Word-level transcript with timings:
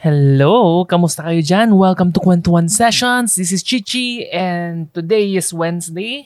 Hello! 0.00 0.88
Kamusta 0.88 1.28
kayo 1.28 1.44
dyan? 1.44 1.76
Welcome 1.76 2.08
to 2.16 2.24
Kwentuhan 2.24 2.72
Sessions. 2.72 3.36
This 3.36 3.52
is 3.52 3.60
Chichi 3.60 4.24
and 4.32 4.88
today 4.96 5.36
is 5.36 5.52
Wednesday. 5.52 6.24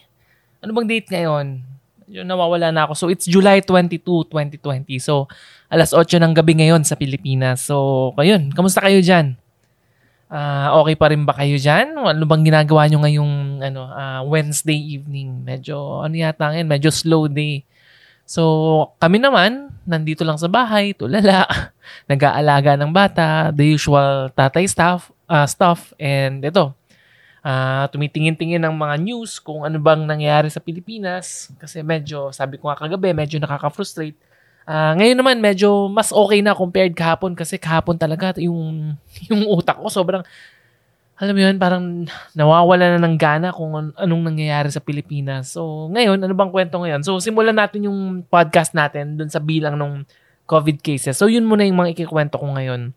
Ano 0.63 0.79
bang 0.79 0.87
date 0.87 1.11
ngayon? 1.11 1.59
Yung 2.07 2.23
nawawala 2.23 2.71
na 2.71 2.87
ako. 2.87 2.95
So 2.95 3.11
it's 3.11 3.27
July 3.27 3.67
22, 3.67 4.31
2020. 4.31 4.87
So 5.03 5.27
alas 5.67 5.91
8 5.91 6.07
ng 6.23 6.39
gabi 6.39 6.63
ngayon 6.63 6.87
sa 6.87 6.95
Pilipinas. 6.95 7.67
So 7.67 8.15
kayun, 8.15 8.55
kamusta 8.55 8.79
kayo 8.79 9.03
dyan? 9.03 9.35
Uh, 10.31 10.79
okay 10.79 10.95
pa 10.95 11.11
rin 11.11 11.27
ba 11.27 11.35
kayo 11.35 11.59
dyan? 11.59 11.99
Ano 11.99 12.31
bang 12.31 12.47
ginagawa 12.47 12.87
nyo 12.87 13.03
ngayong 13.03 13.59
ano, 13.59 13.91
uh, 13.91 14.23
Wednesday 14.23 14.79
evening? 14.79 15.43
Medyo, 15.43 16.07
ano 16.07 16.15
yata 16.15 16.47
ngayon, 16.47 16.71
medyo 16.71 16.95
slow 16.95 17.27
day. 17.27 17.67
So, 18.25 18.43
kami 18.97 19.21
naman, 19.21 19.69
nandito 19.85 20.25
lang 20.25 20.41
sa 20.41 20.49
bahay, 20.49 20.97
tulala, 20.97 21.45
nag-aalaga 22.11 22.77
ng 22.81 22.93
bata, 22.93 23.53
the 23.53 23.77
usual 23.77 24.33
tatay 24.33 24.65
stuff, 24.65 25.13
uh, 25.29 25.45
stuff 25.45 25.93
and 26.01 26.41
ito, 26.41 26.73
uh, 27.45 27.85
tumitingin-tingin 27.93 28.65
ng 28.65 28.75
mga 28.75 28.97
news 29.05 29.37
kung 29.37 29.63
ano 29.63 29.77
bang 29.77 30.09
nangyayari 30.09 30.49
sa 30.49 30.65
Pilipinas 30.65 31.53
kasi 31.61 31.85
medyo, 31.85 32.33
sabi 32.33 32.57
ko 32.57 32.73
nga 32.73 32.81
kagabi, 32.81 33.13
medyo 33.13 33.37
nakaka-frustrate. 33.37 34.17
Uh, 34.65 34.97
ngayon 34.97 35.21
naman, 35.21 35.37
medyo 35.45 35.93
mas 35.93 36.09
okay 36.09 36.41
na 36.41 36.57
compared 36.57 36.97
kahapon 36.97 37.37
kasi 37.37 37.61
kahapon 37.61 38.01
talaga 38.01 38.33
yung, 38.41 38.97
yung 39.29 39.45
utak 39.53 39.77
ko 39.77 39.93
sobrang 39.93 40.25
alam 41.15 41.35
mo 41.35 41.41
yun, 41.47 41.57
parang 41.63 42.11
nawawala 42.35 42.99
na 42.99 43.01
ng 43.07 43.15
gana 43.15 43.55
kung 43.55 43.95
anong 43.95 44.23
nangyayari 44.27 44.67
sa 44.67 44.83
Pilipinas. 44.83 45.55
So, 45.55 45.87
ngayon, 45.95 46.19
ano 46.19 46.35
bang 46.35 46.51
kwento 46.51 46.83
ngayon? 46.83 47.07
So, 47.07 47.23
simulan 47.23 47.55
natin 47.55 47.87
yung 47.87 48.27
podcast 48.27 48.75
natin 48.75 49.15
dun 49.15 49.31
sa 49.31 49.39
bilang 49.39 49.79
ng 49.79 50.03
COVID 50.51 50.83
cases. 50.83 51.15
So, 51.15 51.31
yun 51.31 51.47
muna 51.47 51.63
yung 51.63 51.79
mga 51.79 51.95
ikikwento 51.95 52.35
ko 52.35 52.51
ngayon. 52.59 52.91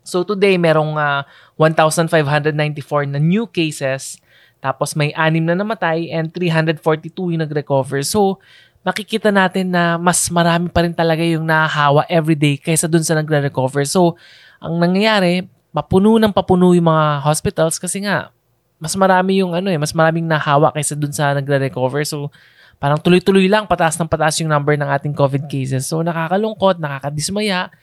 So, 0.00 0.24
today, 0.24 0.56
merong 0.56 0.96
uh, 0.96 1.24
ah, 1.24 1.60
1,594 1.60 3.12
na 3.12 3.20
new 3.20 3.44
cases. 3.44 4.16
Tapos, 4.64 4.96
may 4.96 5.12
anim 5.12 5.44
na 5.44 5.52
namatay 5.52 6.08
and 6.16 6.32
342 6.32 7.36
yung 7.36 7.44
nag-recover. 7.44 8.00
So, 8.08 8.40
makikita 8.84 9.28
natin 9.28 9.68
na 9.68 10.00
mas 10.00 10.32
marami 10.32 10.72
pa 10.72 10.80
rin 10.80 10.96
talaga 10.96 11.20
yung 11.20 11.44
nahahawa 11.44 12.08
everyday 12.08 12.56
kaysa 12.56 12.88
dun 12.88 13.04
sa 13.04 13.20
nagre-recover. 13.20 13.84
So, 13.84 14.16
ang 14.64 14.80
nangyayari, 14.80 15.44
mapuno 15.74 16.22
ng 16.22 16.30
papuno 16.30 16.70
yung 16.70 16.86
mga 16.86 17.26
hospitals 17.26 17.82
kasi 17.82 18.06
nga, 18.06 18.30
mas 18.78 18.94
marami 18.94 19.42
yung 19.42 19.50
ano 19.50 19.66
eh, 19.66 19.78
mas 19.78 19.90
maraming 19.90 20.22
nahawa 20.22 20.70
kaysa 20.70 20.94
dun 20.94 21.10
sa 21.10 21.34
nagre-recover. 21.34 22.06
So, 22.06 22.30
parang 22.78 23.02
tuloy-tuloy 23.02 23.50
lang, 23.50 23.66
pataas 23.66 23.98
ng 23.98 24.06
pataas 24.06 24.38
yung 24.38 24.54
number 24.54 24.78
ng 24.78 24.86
ating 24.86 25.14
COVID 25.18 25.50
cases. 25.50 25.90
So, 25.90 26.06
nakakalungkot, 26.06 26.78
nakakadismaya. 26.78 27.74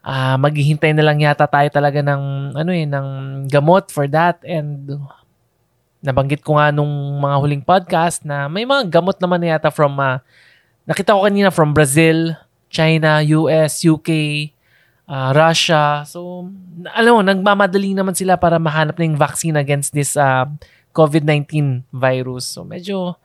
Uh, 0.00 0.38
maghihintay 0.40 0.94
na 0.94 1.04
lang 1.04 1.18
yata 1.20 1.44
tayo 1.50 1.68
talaga 1.74 2.00
ng, 2.00 2.54
ano 2.54 2.70
eh, 2.70 2.86
ng 2.86 3.06
gamot 3.50 3.90
for 3.90 4.06
that. 4.06 4.38
And 4.46 5.00
nabanggit 6.00 6.46
ko 6.46 6.56
nga 6.56 6.70
nung 6.70 7.18
mga 7.18 7.36
huling 7.36 7.64
podcast 7.66 8.22
na 8.24 8.46
may 8.46 8.62
mga 8.64 8.88
gamot 8.88 9.18
naman 9.18 9.42
na 9.42 9.58
yata 9.58 9.74
from, 9.74 9.98
uh, 9.98 10.22
nakita 10.86 11.18
ko 11.18 11.26
kanina 11.26 11.50
from 11.50 11.74
Brazil, 11.74 12.38
China, 12.70 13.18
US, 13.26 13.82
UK, 13.82 14.08
uh, 15.10 15.30
Russia. 15.34 16.06
So, 16.06 16.46
alam 16.94 17.12
mo, 17.18 17.20
nagmamadali 17.26 17.98
naman 17.98 18.14
sila 18.14 18.38
para 18.38 18.62
mahanap 18.62 18.94
ng 18.94 19.18
vaccine 19.18 19.58
against 19.58 19.90
this 19.90 20.14
uh, 20.14 20.46
COVID-19 20.94 21.82
virus. 21.90 22.46
So, 22.46 22.62
medyo 22.62 23.18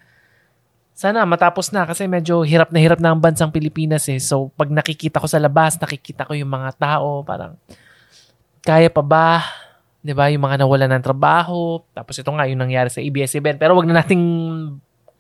sana 0.96 1.28
matapos 1.28 1.76
na 1.76 1.84
kasi 1.84 2.08
medyo 2.08 2.42
hirap 2.42 2.72
na 2.72 2.80
hirap 2.80 3.04
na 3.04 3.14
ang 3.14 3.22
bansang 3.22 3.54
Pilipinas 3.54 4.10
eh. 4.10 4.18
So, 4.18 4.50
pag 4.58 4.74
nakikita 4.74 5.22
ko 5.22 5.30
sa 5.30 5.38
labas, 5.38 5.78
nakikita 5.78 6.26
ko 6.26 6.34
yung 6.34 6.50
mga 6.50 6.74
tao, 6.82 7.22
parang 7.22 7.60
kaya 8.66 8.90
pa 8.90 9.06
ba? 9.06 9.46
'Di 10.02 10.14
ba? 10.18 10.34
Yung 10.34 10.42
mga 10.42 10.66
nawalan 10.66 10.90
ng 10.98 11.06
trabaho. 11.06 11.86
Tapos 11.94 12.18
ito 12.18 12.30
nga 12.34 12.50
yung 12.50 12.62
nangyari 12.62 12.90
sa 12.90 12.98
ABS-CBN. 12.98 13.62
Pero 13.62 13.78
wag 13.78 13.86
na 13.86 14.02
nating 14.02 14.24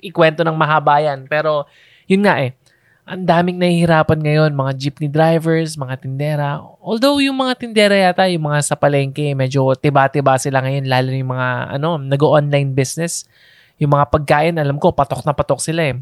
ikwento 0.02 0.42
ng 0.42 0.58
mahaba 0.58 0.98
yan. 0.98 1.30
Pero 1.30 1.70
yun 2.09 2.25
nga 2.25 2.42
eh 2.42 2.58
ang 3.06 3.22
daming 3.22 3.62
nahihirapan 3.62 4.18
ngayon, 4.18 4.52
mga 4.58 4.72
jeepney 4.82 5.06
drivers, 5.06 5.78
mga 5.78 6.02
tindera. 6.02 6.58
Although 6.82 7.22
yung 7.22 7.38
mga 7.38 7.54
tindera 7.54 7.94
yata, 7.94 8.26
yung 8.26 8.50
mga 8.50 8.66
sa 8.66 8.74
palengke, 8.74 9.38
medyo 9.38 9.78
tiba-tiba 9.78 10.34
sila 10.42 10.66
ngayon, 10.66 10.90
lalo 10.90 11.14
yung 11.14 11.30
mga 11.30 11.50
ano, 11.78 12.02
nag-online 12.02 12.74
business. 12.74 13.30
Yung 13.78 13.94
mga 13.94 14.10
pagkain, 14.10 14.58
alam 14.58 14.82
ko, 14.82 14.90
patok 14.90 15.22
na 15.22 15.38
patok 15.38 15.62
sila 15.62 15.94
eh. 15.94 16.02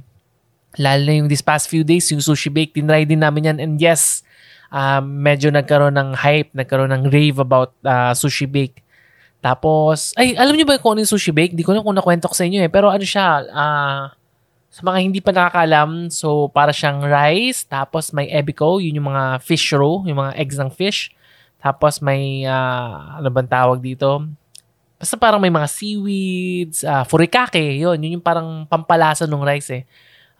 Lalo 0.79 1.01
na 1.03 1.13
yung 1.19 1.27
this 1.27 1.43
past 1.43 1.67
few 1.67 1.83
days, 1.83 2.07
yung 2.07 2.23
sushi 2.23 2.47
bake, 2.47 2.71
tinry 2.71 3.03
din 3.03 3.19
namin 3.19 3.51
yan. 3.51 3.57
And 3.59 3.75
yes, 3.83 4.23
uh, 4.71 5.03
medyo 5.03 5.51
nagkaroon 5.51 5.99
ng 5.99 6.15
hype, 6.15 6.55
nagkaroon 6.55 6.95
ng 6.95 7.11
rave 7.11 7.35
about 7.35 7.75
uh, 7.83 8.15
sushi 8.15 8.47
bake. 8.47 8.79
Tapos, 9.43 10.15
ay, 10.15 10.39
alam 10.39 10.55
niyo 10.55 10.63
ba 10.63 10.79
kung 10.79 10.95
ano 10.95 11.03
yung 11.03 11.11
sushi 11.19 11.35
bake? 11.35 11.51
Di 11.51 11.67
ko 11.67 11.75
na 11.75 11.83
kung 11.83 11.99
nakwento 11.99 12.31
ko 12.31 12.35
sa 12.37 12.47
inyo 12.47 12.63
eh. 12.63 12.71
Pero 12.71 12.87
ano 12.87 13.03
siya, 13.03 13.43
ah, 13.51 13.59
uh, 13.59 14.22
sa 14.73 14.81
mga 14.81 15.05
hindi 15.05 15.21
pa 15.21 15.29
nakakaalam, 15.29 16.09
so 16.09 16.49
para 16.49 16.73
siyang 16.73 17.05
rice, 17.05 17.61
tapos 17.61 18.09
may 18.09 18.25
ebico, 18.33 18.81
yun 18.81 18.97
yung 18.97 19.13
mga 19.13 19.37
fish 19.45 19.69
roe, 19.69 20.01
yung 20.09 20.17
mga 20.17 20.33
eggs 20.33 20.57
ng 20.57 20.73
fish. 20.73 21.13
Tapos 21.61 22.01
may, 22.01 22.41
uh, 22.49 23.21
ano 23.21 23.29
bang 23.29 23.45
tawag 23.45 23.77
dito? 23.77 24.25
Basta 24.97 25.13
parang 25.13 25.37
may 25.37 25.53
mga 25.53 25.69
seaweeds, 25.69 26.81
uh, 26.81 27.05
furikake, 27.05 27.77
yun, 27.77 28.01
yun 28.01 28.17
yung 28.17 28.25
parang 28.25 28.65
pampalasa 28.65 29.29
ng 29.29 29.45
rice 29.45 29.69
eh. 29.77 29.83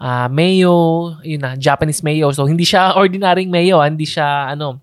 Uh, 0.02 0.26
mayo, 0.34 0.74
yun 1.22 1.38
na, 1.38 1.54
Japanese 1.54 2.02
mayo. 2.02 2.34
So, 2.34 2.50
hindi 2.50 2.66
siya 2.66 2.98
ordinaryong 3.06 3.54
mayo, 3.54 3.86
hindi 3.86 4.10
siya, 4.10 4.50
ano, 4.58 4.82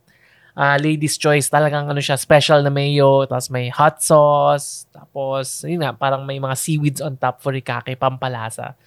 uh, 0.55 0.79
lady's 0.79 1.19
choice. 1.19 1.51
Talagang, 1.51 1.91
ano 1.91 1.99
siya, 1.99 2.15
special 2.15 2.63
na 2.63 2.71
mayo. 2.71 3.27
Tapos 3.27 3.51
may 3.51 3.67
hot 3.67 3.99
sauce. 3.99 4.87
Tapos, 4.95 5.67
yun 5.67 5.83
na, 5.83 5.91
parang 5.91 6.23
may 6.23 6.39
mga 6.39 6.55
seaweeds 6.55 7.03
on 7.03 7.19
top, 7.19 7.43
furikake, 7.43 7.99
pampalasa. 7.99 8.79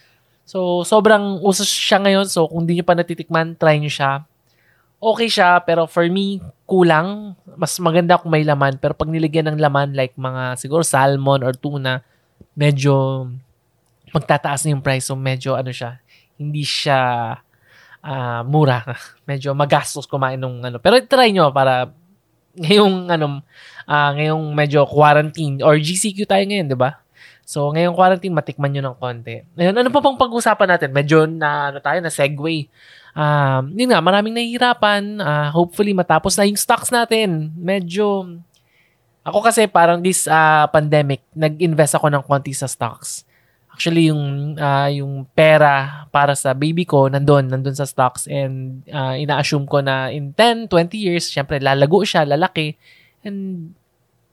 So, 0.43 0.83
sobrang 0.83 1.39
uso 1.39 1.63
siya 1.63 2.03
ngayon. 2.03 2.27
So, 2.27 2.47
kung 2.51 2.67
di 2.67 2.79
nyo 2.79 2.85
pa 2.85 2.95
natitikman, 2.95 3.55
try 3.55 3.79
nyo 3.79 3.91
siya. 3.91 4.27
Okay 5.03 5.27
siya, 5.27 5.59
pero 5.63 5.87
for 5.87 6.07
me, 6.07 6.39
kulang. 6.67 7.35
Mas 7.55 7.75
maganda 7.79 8.19
kung 8.19 8.31
may 8.31 8.43
laman. 8.43 8.79
Pero 8.79 8.95
pag 8.95 9.11
nilagyan 9.11 9.51
ng 9.51 9.59
laman, 9.59 9.95
like 9.95 10.15
mga 10.15 10.59
siguro 10.59 10.83
salmon 10.83 11.43
or 11.43 11.55
tuna, 11.55 12.03
medyo 12.55 13.27
magtataas 14.11 14.67
na 14.67 14.75
yung 14.75 14.83
price. 14.83 15.07
So, 15.07 15.15
medyo 15.15 15.55
ano 15.55 15.71
siya, 15.71 15.99
hindi 16.35 16.63
siya 16.63 16.99
uh, 18.03 18.41
mura. 18.47 18.83
medyo 19.29 19.55
magastos 19.55 20.07
kumain 20.07 20.39
ng 20.39 20.71
ano. 20.71 20.77
Pero 20.79 20.99
try 21.03 21.31
nyo 21.31 21.51
para 21.55 21.91
ngayong 22.55 23.09
ano, 23.09 23.41
uh, 23.87 24.11
ngayong 24.15 24.43
medyo 24.53 24.85
quarantine 24.85 25.63
or 25.63 25.79
GCQ 25.79 26.27
tayo 26.27 26.43
ngayon, 26.45 26.67
di 26.69 26.77
ba? 26.77 27.02
So, 27.43 27.75
ngayong 27.75 27.95
quarantine, 27.95 28.31
matikman 28.31 28.71
nyo 28.71 28.83
ng 28.87 28.97
konti. 28.97 29.43
Ngayon, 29.59 29.75
ano 29.75 29.89
pa 29.91 29.99
pang 29.99 30.15
pag-usapan 30.15 30.69
natin? 30.75 30.89
Medyo 30.95 31.27
na, 31.27 31.75
ano 31.75 31.83
tayo, 31.83 31.99
na 31.99 32.07
segue. 32.07 32.71
Um, 33.13 33.63
yun 33.75 33.91
nga, 33.91 33.99
maraming 33.99 34.31
nahihirapan. 34.31 35.19
Uh, 35.19 35.49
hopefully, 35.51 35.91
matapos 35.91 36.39
na 36.39 36.47
yung 36.47 36.55
stocks 36.55 36.87
natin. 36.87 37.51
Medyo, 37.59 38.39
ako 39.27 39.39
kasi 39.43 39.67
parang 39.67 39.99
this 39.99 40.23
uh, 40.23 40.71
pandemic, 40.71 41.27
nag-invest 41.35 41.99
ako 41.99 42.07
ng 42.15 42.23
konti 42.23 42.55
sa 42.55 42.65
stocks. 42.65 43.27
Actually, 43.75 44.07
yung, 44.07 44.55
uh, 44.55 44.89
yung 44.93 45.27
pera 45.35 46.07
para 46.15 46.39
sa 46.39 46.55
baby 46.55 46.87
ko, 46.87 47.11
nandun, 47.11 47.51
nandun 47.51 47.75
sa 47.75 47.83
stocks. 47.83 48.23
And 48.31 48.87
uh, 48.87 49.19
ina-assume 49.19 49.67
ko 49.67 49.83
na 49.83 50.15
in 50.15 50.31
10, 50.31 50.71
20 50.71 50.95
years, 50.95 51.27
syempre, 51.27 51.59
lalago 51.59 52.07
siya, 52.07 52.23
lalaki. 52.23 52.79
And 53.25 53.73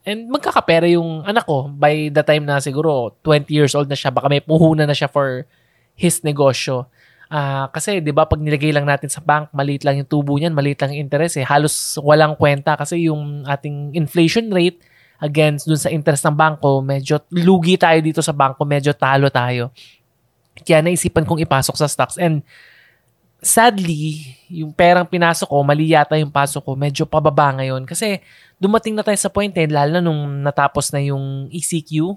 And 0.05 0.33
magkakapera 0.33 0.89
yung 0.89 1.29
anak 1.29 1.45
ko 1.45 1.69
by 1.69 2.09
the 2.09 2.25
time 2.25 2.49
na 2.49 2.57
siguro 2.57 3.13
20 3.21 3.53
years 3.53 3.77
old 3.77 3.87
na 3.87 3.99
siya, 3.99 4.09
baka 4.09 4.33
may 4.33 4.41
puhunan 4.41 4.89
na 4.89 4.97
siya 4.97 5.13
for 5.13 5.45
his 5.93 6.25
negosyo. 6.25 6.89
Uh, 7.31 7.71
kasi 7.71 8.03
'di 8.03 8.11
ba 8.11 8.27
pag 8.27 8.43
nilagay 8.43 8.75
lang 8.75 8.89
natin 8.89 9.07
sa 9.07 9.23
bank, 9.23 9.55
maliit 9.55 9.87
lang 9.87 10.03
yung 10.03 10.09
tubo 10.09 10.35
niyan, 10.35 10.51
maliit 10.51 10.83
lang 10.83 10.91
yung 10.91 11.07
interest 11.07 11.39
eh. 11.39 11.47
Halos 11.47 11.95
walang 12.03 12.35
kwenta 12.35 12.75
kasi 12.75 13.07
yung 13.07 13.47
ating 13.47 13.95
inflation 13.95 14.51
rate 14.51 14.83
against 15.21 15.69
dun 15.69 15.79
sa 15.79 15.93
interest 15.93 16.25
ng 16.27 16.35
bangko, 16.35 16.81
medyo 16.81 17.21
lugi 17.31 17.77
tayo 17.77 18.01
dito 18.01 18.25
sa 18.25 18.33
bangko, 18.33 18.65
medyo 18.65 18.97
talo 18.97 19.29
tayo. 19.29 19.71
Kaya 20.65 20.81
naisipan 20.83 21.29
kong 21.29 21.45
ipasok 21.45 21.77
sa 21.77 21.87
stocks 21.87 22.17
and 22.17 22.43
sadly, 23.41 24.37
yung 24.53 24.71
perang 24.71 25.09
pinasok 25.09 25.49
ko, 25.49 25.65
mali 25.65 25.97
yata 25.97 26.17
yung 26.21 26.33
pasok 26.33 26.61
ko, 26.61 26.73
medyo 26.77 27.05
pababa 27.09 27.57
ngayon. 27.57 27.89
Kasi 27.89 28.21
dumating 28.61 28.93
na 28.93 29.05
tayo 29.05 29.17
sa 29.17 29.33
point 29.33 29.53
eh, 29.57 29.69
lalo 29.69 29.97
na 29.97 30.05
nung 30.05 30.45
natapos 30.45 30.93
na 30.93 31.01
yung 31.01 31.49
ECQ, 31.49 32.17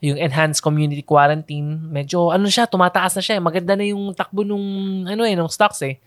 yung 0.00 0.16
Enhanced 0.16 0.64
Community 0.64 1.04
Quarantine, 1.04 1.76
medyo 1.88 2.32
ano 2.32 2.48
siya, 2.48 2.68
tumataas 2.68 3.16
na 3.16 3.22
siya. 3.24 3.36
Eh. 3.36 3.42
Maganda 3.42 3.76
na 3.76 3.84
yung 3.84 4.12
takbo 4.12 4.44
nung, 4.44 4.64
ano 5.08 5.22
eh, 5.24 5.36
nung 5.36 5.48
stocks 5.52 5.80
eh. 5.84 6.00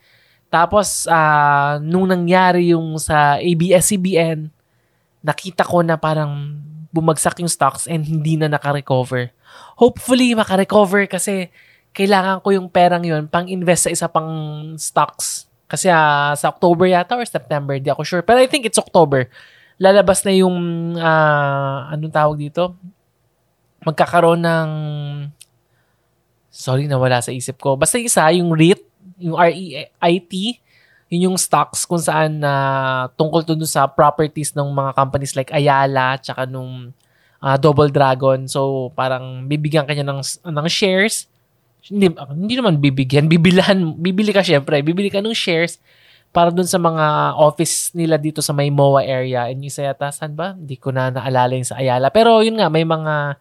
Tapos, 0.50 1.10
uh, 1.10 1.82
nung 1.82 2.06
nangyari 2.06 2.70
yung 2.70 2.94
sa 2.98 3.42
ABS-CBN, 3.42 4.50
nakita 5.22 5.66
ko 5.66 5.82
na 5.82 5.98
parang 5.98 6.62
bumagsak 6.94 7.42
yung 7.42 7.50
stocks 7.50 7.90
and 7.90 8.06
hindi 8.06 8.38
na 8.38 8.46
naka-recover. 8.46 9.34
Hopefully, 9.74 10.30
maka-recover 10.38 11.10
kasi 11.10 11.50
kailangan 11.94 12.42
ko 12.42 12.50
yung 12.50 12.66
perang 12.66 13.06
yon 13.06 13.30
pang 13.30 13.46
invest 13.46 13.86
sa 13.86 13.90
isa 13.94 14.06
pang 14.10 14.28
stocks. 14.74 15.46
Kasi 15.70 15.88
uh, 15.88 16.34
sa 16.34 16.50
October 16.50 16.90
yata 16.90 17.16
or 17.16 17.24
September, 17.24 17.78
di 17.78 17.88
ako 17.88 18.02
sure. 18.02 18.22
Pero 18.26 18.42
I 18.42 18.50
think 18.50 18.66
it's 18.66 18.82
October. 18.82 19.30
lalabas 19.78 20.22
na 20.22 20.32
yung, 20.34 20.54
uh, 20.94 21.90
anong 21.90 22.14
tawag 22.14 22.36
dito? 22.38 22.78
Magkakaroon 23.82 24.38
ng, 24.38 24.70
sorry, 26.50 26.86
nawala 26.86 27.18
sa 27.18 27.34
isip 27.34 27.58
ko. 27.58 27.74
Basta 27.74 27.98
isa, 27.98 28.22
yung 28.30 28.54
REIT, 28.54 28.82
yung 29.18 29.34
R-E-I-T, 29.34 30.32
yun 31.10 31.30
yung 31.30 31.38
stocks 31.38 31.86
kung 31.86 31.98
saan 31.98 32.38
na 32.38 32.52
uh, 32.54 33.02
tungkol 33.18 33.42
to 33.42 33.58
sa 33.66 33.86
properties 33.90 34.54
ng 34.54 34.66
mga 34.70 34.90
companies 34.94 35.34
like 35.34 35.50
Ayala, 35.50 36.18
tsaka 36.18 36.46
nung 36.46 36.94
uh, 37.42 37.56
Double 37.58 37.90
Dragon. 37.90 38.46
So, 38.46 38.90
parang 38.94 39.46
bibigyan 39.50 39.90
kanya 39.90 40.06
ng, 40.06 40.22
ng 40.22 40.66
shares. 40.70 41.26
Hindi, 41.84 42.16
hindi 42.16 42.54
naman 42.56 42.80
bibigyan, 42.80 43.28
bibilan, 43.28 44.00
bibili 44.00 44.32
ka 44.32 44.40
syempre, 44.40 44.80
bibili 44.80 45.12
ka 45.12 45.20
ng 45.20 45.36
shares 45.36 45.76
para 46.34 46.50
dun 46.50 46.66
sa 46.66 46.82
mga 46.82 47.36
office 47.38 47.94
nila 47.94 48.18
dito 48.18 48.42
sa 48.42 48.50
may 48.50 48.72
MOA 48.72 49.06
area. 49.06 49.46
And 49.46 49.62
yung 49.62 49.70
sa 49.70 49.86
yata, 49.86 50.10
saan 50.10 50.34
ba? 50.34 50.56
Hindi 50.56 50.80
ko 50.80 50.90
na 50.90 51.12
naalala 51.12 51.54
yung 51.54 51.68
sa 51.68 51.78
Ayala. 51.78 52.10
Pero 52.10 52.42
yun 52.42 52.58
nga, 52.58 52.66
may 52.66 52.82
mga 52.82 53.38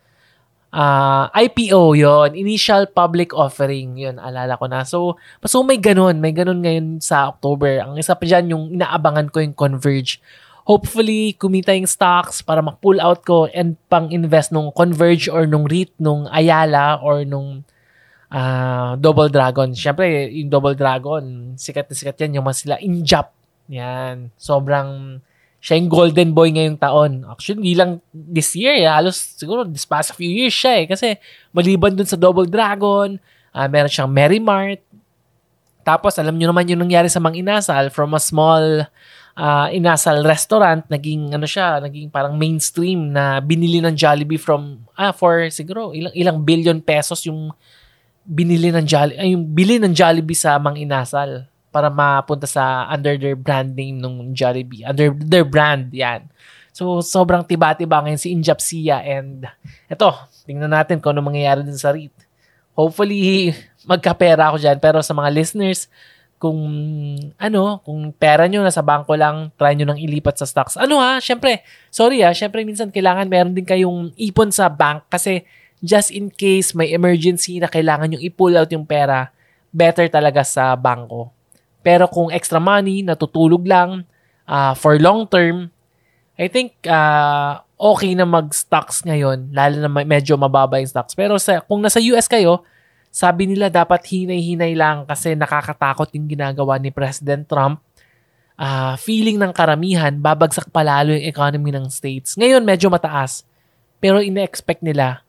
uh, 0.74 1.30
ah, 1.30 1.34
IPO 1.38 1.94
yon 1.94 2.30
initial 2.34 2.90
public 2.90 3.32
offering. 3.38 3.96
Yon 3.96 4.18
alala 4.18 4.58
ko 4.58 4.66
na. 4.66 4.82
So 4.84 5.16
so 5.46 5.62
may 5.62 5.78
ganun. 5.78 6.18
May 6.18 6.34
ganun 6.34 6.66
ngayon 6.66 7.00
sa 7.00 7.30
October. 7.30 7.80
Ang 7.86 8.02
isa 8.02 8.18
pa 8.18 8.26
diyan 8.26 8.52
yung 8.52 8.64
inaabangan 8.74 9.30
ko 9.30 9.40
yung 9.40 9.54
Converge. 9.54 10.18
Hopefully 10.64 11.38
kumita 11.38 11.76
yung 11.76 11.88
stocks 11.88 12.40
para 12.40 12.64
ma-pull 12.64 12.98
out 13.04 13.22
ko 13.28 13.52
and 13.52 13.78
pang 13.92 14.10
invest 14.10 14.50
nung 14.50 14.74
Converge 14.74 15.30
or 15.30 15.46
nung 15.46 15.70
REIT 15.70 15.94
nung 16.02 16.26
Ayala 16.32 16.98
or 17.04 17.28
nung 17.28 17.68
uh, 18.34 18.98
Double 18.98 19.30
Dragon. 19.30 19.70
Siyempre, 19.72 20.28
yung 20.34 20.50
Double 20.50 20.74
Dragon, 20.74 21.54
sikat 21.56 21.88
na 21.88 21.96
sikat 21.96 22.18
yan. 22.26 22.42
Yung 22.42 22.46
mga 22.50 22.58
sila 22.58 22.76
Injap. 22.82 23.30
Yan. 23.70 24.34
Sobrang, 24.36 25.22
siya 25.62 25.78
yung 25.80 25.88
golden 25.88 26.34
boy 26.34 26.50
ngayong 26.50 26.82
taon. 26.82 27.12
Actually, 27.30 27.62
hindi 27.62 27.74
lang 27.78 28.02
this 28.12 28.58
year. 28.58 28.76
Eh. 28.82 28.90
Halos 28.90 29.38
siguro 29.38 29.64
this 29.64 29.86
past 29.86 30.18
few 30.18 30.28
years 30.28 30.52
siya 30.52 30.84
eh. 30.84 30.86
Kasi 30.90 31.08
maliban 31.54 31.94
dun 31.94 32.10
sa 32.10 32.20
Double 32.20 32.50
Dragon, 32.50 33.16
uh, 33.54 33.68
meron 33.70 33.94
siyang 33.94 34.12
Merry 34.12 34.42
Mart. 34.42 34.82
Tapos, 35.86 36.18
alam 36.18 36.36
nyo 36.36 36.50
naman 36.50 36.68
yung 36.68 36.82
nangyari 36.84 37.12
sa 37.12 37.20
Mang 37.20 37.36
Inasal 37.36 37.92
from 37.92 38.16
a 38.16 38.22
small 38.22 38.88
uh, 39.36 39.68
Inasal 39.68 40.24
restaurant, 40.24 40.88
naging 40.88 41.36
ano 41.36 41.44
siya, 41.44 41.84
naging 41.84 42.08
parang 42.08 42.40
mainstream 42.40 43.12
na 43.12 43.44
binili 43.44 43.84
ng 43.84 43.92
Jollibee 43.92 44.40
from, 44.40 44.88
ah, 44.96 45.12
for 45.12 45.52
siguro 45.52 45.92
ilang, 45.92 46.16
ilang 46.16 46.38
billion 46.40 46.80
pesos 46.80 47.28
yung 47.28 47.52
binili 48.24 48.72
ng 48.72 48.88
Jollibee, 48.88 49.20
ay 49.20 49.36
yung 49.36 49.46
bili 49.52 49.78
ng 49.80 49.92
Jollibee 49.92 50.36
sa 50.36 50.56
Mang 50.60 50.80
Inasal 50.80 51.48
para 51.74 51.92
mapunta 51.92 52.48
sa 52.48 52.88
under 52.88 53.20
their 53.20 53.36
brand 53.36 53.76
name 53.76 54.00
ng 54.00 54.32
Jollibee. 54.32 54.88
Under 54.88 55.12
their 55.12 55.44
brand, 55.44 55.92
yan. 55.92 56.30
So, 56.74 57.06
sobrang 57.06 57.46
tiba-tiba 57.46 58.02
ngayon 58.02 58.22
si 58.22 58.34
Injapsia 58.34 59.02
and 59.06 59.46
eto, 59.86 60.10
tingnan 60.50 60.74
natin 60.74 60.98
kung 60.98 61.14
ano 61.14 61.22
mangyayari 61.22 61.62
din 61.62 61.78
sa 61.78 61.94
REIT. 61.94 62.14
Hopefully, 62.74 63.54
magkapera 63.90 64.50
ako 64.50 64.58
dyan. 64.58 64.78
Pero 64.82 65.04
sa 65.06 65.14
mga 65.14 65.30
listeners, 65.30 65.86
kung 66.42 66.60
ano, 67.40 67.80
kung 67.88 68.12
pera 68.12 68.52
nyo 68.52 68.68
nasa 68.68 68.84
bangko 68.84 69.16
lang, 69.16 69.48
try 69.56 69.80
nyo 69.80 69.88
nang 69.88 70.02
ilipat 70.02 70.36
sa 70.36 70.44
stocks. 70.44 70.76
Ano 70.76 71.00
ha, 71.00 71.22
syempre, 71.24 71.64
sorry 71.88 72.20
ha, 72.20 72.36
syempre 72.36 72.68
minsan 72.68 72.92
kailangan 72.92 73.32
meron 73.32 73.56
din 73.56 73.64
kayong 73.64 74.12
ipon 74.20 74.52
sa 74.52 74.68
bank 74.68 75.08
kasi 75.08 75.48
just 75.84 76.16
in 76.16 76.32
case 76.32 76.72
may 76.72 76.96
emergency 76.96 77.60
na 77.60 77.68
kailangan 77.68 78.16
yung 78.16 78.24
i-pull 78.24 78.56
out 78.56 78.72
yung 78.72 78.88
pera, 78.88 79.28
better 79.76 80.08
talaga 80.08 80.42
sa 80.48 80.80
bangko. 80.80 81.28
Pero 81.84 82.08
kung 82.08 82.32
extra 82.32 82.64
money, 82.64 83.04
natutulog 83.04 83.68
lang 83.68 84.08
uh, 84.48 84.72
for 84.72 84.96
long 84.96 85.28
term, 85.28 85.68
I 86.40 86.48
think 86.48 86.80
uh, 86.88 87.60
okay 87.76 88.16
na 88.16 88.24
mag-stocks 88.24 89.04
ngayon, 89.04 89.52
lalo 89.52 89.76
na 89.84 89.92
medyo 89.92 90.40
mababa 90.40 90.80
yung 90.80 90.88
stocks. 90.88 91.12
Pero 91.14 91.36
sa, 91.36 91.60
kung 91.60 91.84
nasa 91.84 92.00
US 92.00 92.32
kayo, 92.32 92.64
sabi 93.12 93.46
nila 93.52 93.68
dapat 93.68 94.08
hinay-hinay 94.08 94.74
lang 94.74 95.04
kasi 95.04 95.36
nakakatakot 95.36 96.10
yung 96.16 96.32
ginagawa 96.32 96.80
ni 96.80 96.90
President 96.90 97.44
Trump. 97.46 97.84
Uh, 98.56 98.96
feeling 98.96 99.36
ng 99.36 99.52
karamihan, 99.52 100.16
babagsak 100.16 100.72
palalo 100.72 101.12
yung 101.12 101.28
economy 101.28 101.76
ng 101.76 101.92
states. 101.92 102.40
Ngayon, 102.40 102.64
medyo 102.64 102.88
mataas. 102.88 103.44
Pero 104.00 104.24
ina-expect 104.24 104.80
nila 104.80 105.26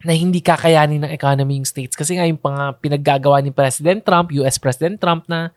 na 0.00 0.16
hindi 0.16 0.40
kakayanin 0.40 1.04
ng 1.04 1.12
economy 1.12 1.60
yung 1.60 1.68
states. 1.68 1.92
Kasi 1.92 2.16
nga 2.16 2.24
yung 2.24 2.40
mga 2.40 2.80
pinaggagawa 2.80 3.44
ni 3.44 3.52
President 3.52 4.00
Trump, 4.00 4.32
US 4.40 4.56
President 4.56 4.96
Trump 4.96 5.28
na 5.28 5.52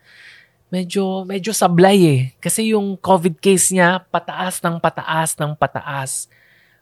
medyo, 0.68 1.24
medyo 1.24 1.56
sablay 1.56 1.98
eh. 2.04 2.22
Kasi 2.42 2.76
yung 2.76 3.00
COVID 3.00 3.40
case 3.40 3.72
niya, 3.72 4.04
pataas 4.12 4.60
ng 4.60 4.76
pataas 4.82 5.38
ng 5.40 5.56
pataas. 5.56 6.28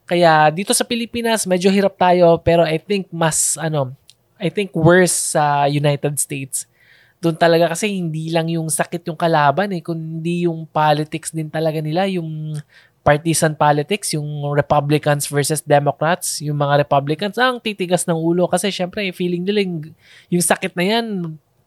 Kaya 0.02 0.50
dito 0.50 0.74
sa 0.74 0.82
Pilipinas, 0.82 1.46
medyo 1.46 1.70
hirap 1.70 1.94
tayo 1.94 2.34
pero 2.42 2.66
I 2.66 2.82
think 2.82 3.06
mas, 3.14 3.54
ano, 3.54 3.94
I 4.42 4.50
think 4.50 4.74
worse 4.74 5.38
sa 5.38 5.70
United 5.70 6.18
States. 6.18 6.66
Doon 7.22 7.38
talaga 7.38 7.70
kasi 7.70 8.02
hindi 8.02 8.34
lang 8.34 8.50
yung 8.50 8.66
sakit 8.66 9.06
yung 9.06 9.14
kalaban 9.14 9.70
eh, 9.70 9.78
kundi 9.78 10.50
yung 10.50 10.66
politics 10.66 11.30
din 11.30 11.46
talaga 11.46 11.78
nila, 11.78 12.10
yung 12.10 12.58
partisan 13.06 13.54
politics, 13.54 14.14
yung 14.18 14.26
Republicans 14.54 15.30
versus 15.30 15.62
Democrats, 15.62 16.42
yung 16.42 16.58
mga 16.58 16.82
Republicans 16.82 17.38
ang 17.38 17.62
titigas 17.62 18.06
ng 18.10 18.18
ulo. 18.18 18.50
Kasi 18.50 18.74
syempre 18.74 19.06
feeling 19.14 19.46
nila 19.46 19.62
yung, 19.62 19.94
yung 20.34 20.42
sakit 20.42 20.74
na 20.74 20.98
yan 20.98 21.06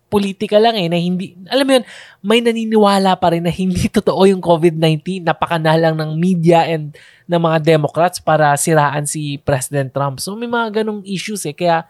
politika 0.06 0.62
lang 0.62 0.78
eh 0.78 0.88
na 0.88 0.96
hindi 1.02 1.34
alam 1.50 1.66
mo 1.66 1.72
yun 1.82 1.86
may 2.22 2.40
naniniwala 2.40 3.18
pa 3.18 3.34
rin 3.34 3.44
na 3.44 3.52
hindi 3.52 3.90
totoo 4.00 4.24
yung 4.30 4.40
COVID-19 4.40 5.26
napakanalang 5.26 5.98
ng 5.98 6.12
media 6.16 6.64
and 6.70 6.94
ng 7.26 7.42
mga 7.42 7.76
Democrats 7.76 8.22
para 8.22 8.54
siraan 8.56 9.10
si 9.10 9.42
President 9.42 9.90
Trump. 9.90 10.22
So 10.22 10.38
may 10.38 10.48
mga 10.48 10.82
ganong 10.82 11.02
issues 11.04 11.44
eh. 11.50 11.58
Kaya 11.58 11.90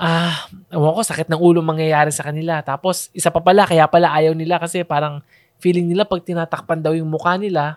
ah, 0.00 0.48
uh, 0.72 0.96
ko 0.96 1.04
sakit 1.04 1.28
ng 1.28 1.36
ulo 1.36 1.60
mangyayari 1.60 2.08
sa 2.08 2.24
kanila 2.24 2.64
tapos 2.64 3.12
isa 3.12 3.28
pa 3.28 3.44
pala 3.44 3.68
kaya 3.68 3.84
pala 3.84 4.08
ayaw 4.16 4.32
nila 4.32 4.56
kasi 4.56 4.80
parang 4.80 5.20
feeling 5.60 5.84
nila 5.92 6.08
pag 6.08 6.24
tinatakpan 6.24 6.80
daw 6.80 6.96
yung 6.96 7.12
mukha 7.12 7.36
nila 7.36 7.76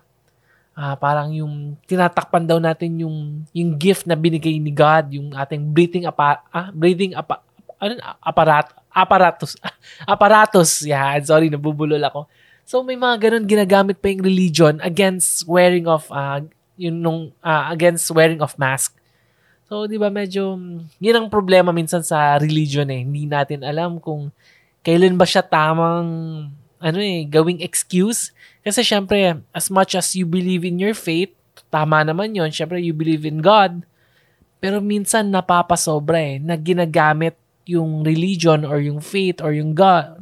uh, 0.77 0.95
parang 0.97 1.33
yung 1.33 1.77
tinatakpan 1.85 2.45
daw 2.45 2.57
natin 2.57 3.05
yung 3.05 3.45
yung 3.53 3.77
gift 3.77 4.05
na 4.09 4.17
binigay 4.17 4.57
ni 4.57 4.73
God, 4.73 5.13
yung 5.13 5.33
ating 5.33 5.73
breathing 5.73 6.05
apa, 6.09 6.43
ah, 6.49 6.69
breathing 6.73 7.13
apa, 7.13 7.41
ano, 7.77 7.97
aparat, 8.21 8.73
aparatus, 8.89 9.57
aparatus. 10.13 10.85
Yeah, 10.85 11.17
sorry, 11.25 11.49
nabubulol 11.49 12.01
ako. 12.01 12.29
So 12.63 12.81
may 12.81 12.95
mga 12.95 13.29
ganun 13.29 13.45
ginagamit 13.45 13.99
pa 13.99 14.07
yung 14.07 14.23
religion 14.23 14.79
against 14.79 15.43
wearing 15.45 15.85
of 15.85 16.07
uh, 16.09 16.39
yung 16.79 16.97
nung 17.03 17.21
uh, 17.43 17.69
against 17.69 18.07
wearing 18.11 18.39
of 18.39 18.55
mask. 18.55 18.95
So, 19.73 19.89
'di 19.89 19.97
ba 19.97 20.13
medyo 20.13 20.53
yun 21.01 21.17
ang 21.17 21.33
problema 21.33 21.73
minsan 21.73 22.05
sa 22.05 22.37
religion 22.37 22.85
eh. 22.93 23.01
Hindi 23.01 23.25
natin 23.25 23.65
alam 23.65 23.97
kung 23.97 24.29
kailan 24.85 25.17
ba 25.17 25.25
siya 25.25 25.41
tamang 25.41 26.05
ano 26.77 26.99
eh, 27.01 27.25
gawing 27.25 27.57
excuse. 27.57 28.29
Kasi 28.61 28.85
syempre, 28.85 29.41
as 29.49 29.73
much 29.73 29.97
as 29.97 30.13
you 30.13 30.29
believe 30.29 30.61
in 30.61 30.77
your 30.77 30.93
faith, 30.93 31.33
tama 31.73 32.05
naman 32.05 32.37
yon 32.37 32.53
syempre 32.53 32.77
you 32.85 32.93
believe 32.93 33.25
in 33.25 33.41
God, 33.41 33.81
pero 34.61 34.77
minsan 34.77 35.33
napapasobra 35.33 36.21
eh, 36.21 36.37
na 36.37 36.53
ginagamit 36.53 37.33
yung 37.65 38.05
religion 38.05 38.69
or 38.69 38.77
yung 38.77 39.01
faith 39.01 39.41
or 39.41 39.57
yung 39.57 39.73
God, 39.73 40.21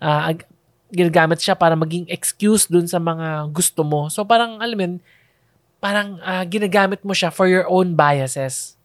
uh, 0.00 0.32
ginagamit 0.88 1.44
siya 1.44 1.52
para 1.52 1.76
maging 1.76 2.08
excuse 2.08 2.64
dun 2.64 2.88
sa 2.88 2.96
mga 2.96 3.52
gusto 3.52 3.84
mo. 3.84 4.08
So 4.08 4.24
parang, 4.24 4.64
alam 4.64 4.80
mo 4.80 4.96
parang 5.76 6.16
uh, 6.24 6.42
ginagamit 6.48 7.04
mo 7.04 7.12
siya 7.12 7.28
for 7.28 7.52
your 7.52 7.68
own 7.68 7.92
biases. 7.92 8.77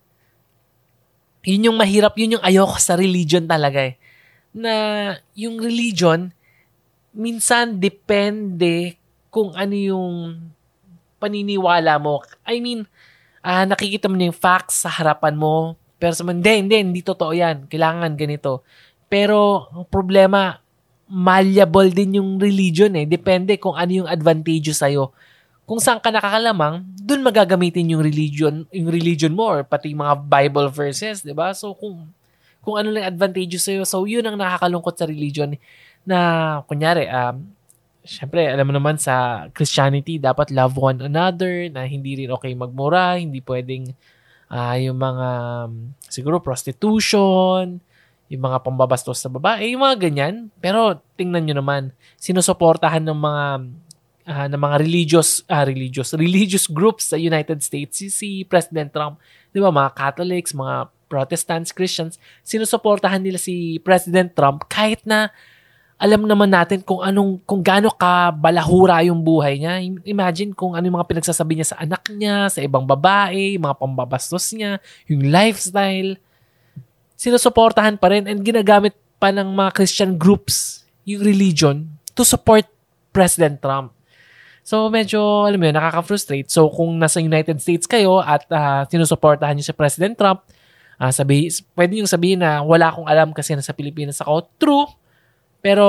Yun 1.43 1.71
yung 1.71 1.77
mahirap, 1.77 2.15
yun 2.15 2.39
yung 2.39 2.45
ayoko 2.45 2.79
sa 2.79 2.95
religion 2.95 3.43
talaga 3.43 3.83
eh. 3.83 4.00
Na 4.55 4.73
yung 5.35 5.59
religion, 5.59 6.31
minsan 7.12 7.77
depende 7.77 8.95
kung 9.27 9.51
ano 9.53 9.75
yung 9.75 10.15
paniniwala 11.19 12.00
mo. 12.00 12.23
I 12.47 12.63
mean, 12.63 12.88
uh, 13.43 13.65
nakikita 13.67 14.07
mo 14.07 14.15
yung 14.19 14.35
facts 14.35 14.88
sa 14.88 14.89
harapan 14.91 15.35
mo, 15.35 15.75
pero 16.00 16.15
sa 16.15 16.27
hindi, 16.27 16.51
hindi, 16.59 16.75
hindi 16.79 17.01
totoo 17.03 17.31
yan. 17.31 17.71
Kailangan 17.71 18.19
ganito. 18.19 18.63
Pero, 19.07 19.69
ang 19.71 19.88
problema, 19.88 20.59
malleable 21.07 21.91
din 21.95 22.19
yung 22.19 22.41
religion 22.41 22.91
eh. 22.97 23.07
Depende 23.07 23.55
kung 23.55 23.77
ano 23.77 24.03
yung 24.03 24.09
advantageous 24.09 24.83
sa'yo. 24.83 25.15
Kung 25.63 25.79
saan 25.79 26.03
ka 26.03 26.12
nakakalamang, 26.12 26.84
dun 27.00 27.24
magagamitin 27.24 27.96
yung 27.96 28.03
religion, 28.03 28.67
yung 28.67 28.89
religion 28.91 29.32
mo 29.32 29.48
or 29.48 29.63
pati 29.63 29.96
mga 29.96 30.27
Bible 30.27 30.67
verses, 30.67 31.24
di 31.24 31.32
ba? 31.32 31.55
So, 31.55 31.72
kung, 31.72 32.12
kung 32.60 32.75
ano 32.75 32.91
lang 32.91 33.08
advantageous 33.08 33.63
sa'yo, 33.63 33.88
so 33.88 34.03
yun 34.03 34.27
ang 34.27 34.36
nakakalungkot 34.36 34.96
sa 35.00 35.08
religion 35.08 35.55
na 36.03 36.60
kunyari, 36.67 37.08
um, 37.08 37.48
syempre, 38.03 38.43
alam 38.51 38.67
mo 38.67 38.75
naman 38.75 39.00
sa 39.00 39.48
Christianity, 39.55 40.20
dapat 40.20 40.51
love 40.51 40.75
one 40.75 41.00
another, 41.00 41.72
na 41.72 41.88
hindi 41.88 42.20
rin 42.20 42.29
okay 42.36 42.51
magmura, 42.51 43.15
hindi 43.15 43.39
pwedeng 43.39 43.96
uh, 44.51 44.75
yung 44.75 45.00
mga, 45.00 45.27
um, 45.67 45.96
siguro, 46.12 46.43
prostitution, 46.43 47.79
yung 48.27 48.43
mga 48.43 48.67
pambabastos 48.67 49.24
sa 49.24 49.32
babae, 49.32 49.72
yung 49.72 49.88
mga 49.88 50.12
ganyan. 50.12 50.51
Pero, 50.60 51.00
tingnan 51.15 51.48
nyo 51.48 51.55
naman, 51.63 51.96
sinusuportahan 52.20 53.03
ng 53.08 53.20
mga 53.20 53.43
uh, 54.27 54.47
ng 54.47 54.59
mga 54.59 54.75
religious 54.83 55.43
uh, 55.47 55.63
religious 55.63 56.15
religious 56.15 56.65
groups 56.67 57.11
sa 57.11 57.17
United 57.19 57.59
States 57.63 57.99
si, 57.99 58.07
si 58.09 58.29
President 58.47 58.91
Trump. 58.91 59.19
'Di 59.51 59.59
ba 59.59 59.71
mga 59.71 59.91
Catholics, 59.95 60.55
mga 60.55 60.91
Protestants, 61.13 61.69
Christians, 61.69 62.17
sinusuportahan 62.41 63.21
nila 63.21 63.37
si 63.37 63.77
President 63.85 64.33
Trump 64.33 64.65
kahit 64.65 65.05
na 65.05 65.29
alam 66.01 66.25
naman 66.25 66.49
natin 66.49 66.81
kung 66.81 66.99
anong 66.99 67.39
kung 67.45 67.61
gaano 67.61 67.93
ka 67.93 68.33
balahura 68.33 68.99
yung 69.05 69.21
buhay 69.21 69.61
niya. 69.61 69.79
Imagine 70.03 70.51
kung 70.51 70.73
ano 70.73 70.83
yung 70.83 70.97
mga 70.97 71.07
pinagsasabi 71.07 71.53
niya 71.55 71.71
sa 71.71 71.79
anak 71.79 72.03
niya, 72.11 72.49
sa 72.49 72.59
ibang 72.59 72.83
babae, 72.83 73.55
mga 73.55 73.77
pambabastos 73.77 74.51
niya, 74.57 74.81
yung 75.07 75.29
lifestyle. 75.29 76.19
Sinusuportahan 77.15 77.95
pa 77.95 78.11
rin 78.11 78.27
and 78.27 78.43
ginagamit 78.43 78.97
pa 79.15 79.31
ng 79.31 79.53
mga 79.53 79.71
Christian 79.71 80.19
groups 80.19 80.83
yung 81.07 81.23
religion 81.23 81.87
to 82.17 82.27
support 82.27 82.67
President 83.15 83.63
Trump. 83.63 83.95
So 84.63 84.88
medyo, 84.88 85.43
alam 85.43 85.60
mo 85.60 85.67
yun, 85.67 85.75
nakaka-frustrate. 85.75 86.48
So 86.48 86.72
kung 86.72 86.96
nasa 86.96 87.20
United 87.20 87.60
States 87.60 87.84
kayo 87.84 88.24
at 88.24 88.48
uh, 88.48 88.88
sinusuportahan 88.88 89.60
niyo 89.60 89.67
si 89.67 89.75
President 89.75 90.15
Trump, 90.15 90.48
uh, 90.98 91.12
sabi, 91.12 91.51
pwede 91.75 92.00
yung 92.00 92.08
sabihin 92.08 92.39
na 92.39 92.63
wala 92.63 92.89
akong 92.89 93.08
alam 93.08 93.36
kasi 93.36 93.53
nasa 93.53 93.75
Pilipinas 93.75 94.24
ako. 94.24 94.48
True. 94.55 94.88
Pero 95.60 95.88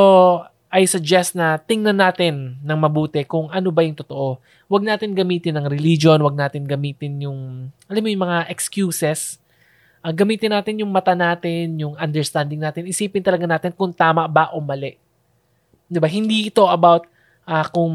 I 0.74 0.90
suggest 0.90 1.38
na 1.38 1.54
tingnan 1.54 2.02
natin 2.02 2.58
ng 2.58 2.78
mabuti 2.82 3.22
kung 3.22 3.46
ano 3.54 3.70
ba 3.70 3.86
yung 3.86 3.94
totoo. 3.94 4.42
Huwag 4.66 4.82
natin 4.82 5.14
gamitin 5.14 5.54
ng 5.54 5.70
religion, 5.70 6.18
huwag 6.18 6.34
natin 6.34 6.66
gamitin 6.66 7.22
yung, 7.22 7.70
alam 7.86 8.02
mo 8.02 8.10
yung 8.10 8.26
mga 8.26 8.50
excuses 8.50 9.38
uh, 10.04 10.12
gamitin 10.12 10.52
natin 10.52 10.84
yung 10.84 10.92
mata 10.92 11.16
natin, 11.16 11.80
yung 11.80 11.96
understanding 11.96 12.60
natin. 12.60 12.84
Isipin 12.84 13.24
talaga 13.24 13.48
natin 13.48 13.72
kung 13.72 13.96
tama 13.96 14.28
ba 14.28 14.52
o 14.52 14.60
mali. 14.60 15.00
'Di 15.88 15.96
ba? 15.96 16.08
Hindi 16.12 16.52
ito 16.52 16.68
about 16.68 17.08
uh, 17.48 17.64
kung 17.72 17.94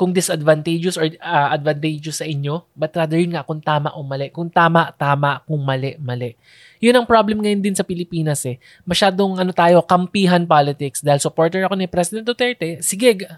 kung 0.00 0.16
disadvantageous 0.16 0.96
or 0.96 1.12
uh, 1.20 1.52
advantageous 1.52 2.24
sa 2.24 2.26
inyo, 2.26 2.64
but 2.72 2.88
rather 2.96 3.20
yun 3.20 3.36
nga 3.36 3.44
kung 3.44 3.60
tama 3.60 3.92
o 3.92 4.00
mali. 4.00 4.32
Kung 4.32 4.48
tama, 4.48 4.88
tama. 4.96 5.44
Kung 5.44 5.60
mali, 5.60 5.92
mali. 6.00 6.40
Yun 6.80 6.96
ang 6.96 7.04
problem 7.04 7.44
ngayon 7.44 7.60
din 7.60 7.76
sa 7.76 7.84
Pilipinas 7.84 8.48
eh. 8.48 8.56
Masyadong 8.88 9.36
ano 9.36 9.52
tayo, 9.52 9.84
kampihan 9.84 10.48
politics. 10.48 11.04
Dahil 11.04 11.20
supporter 11.20 11.60
ako 11.68 11.76
ni 11.76 11.84
President 11.84 12.24
Duterte, 12.24 12.80
sige, 12.80 13.28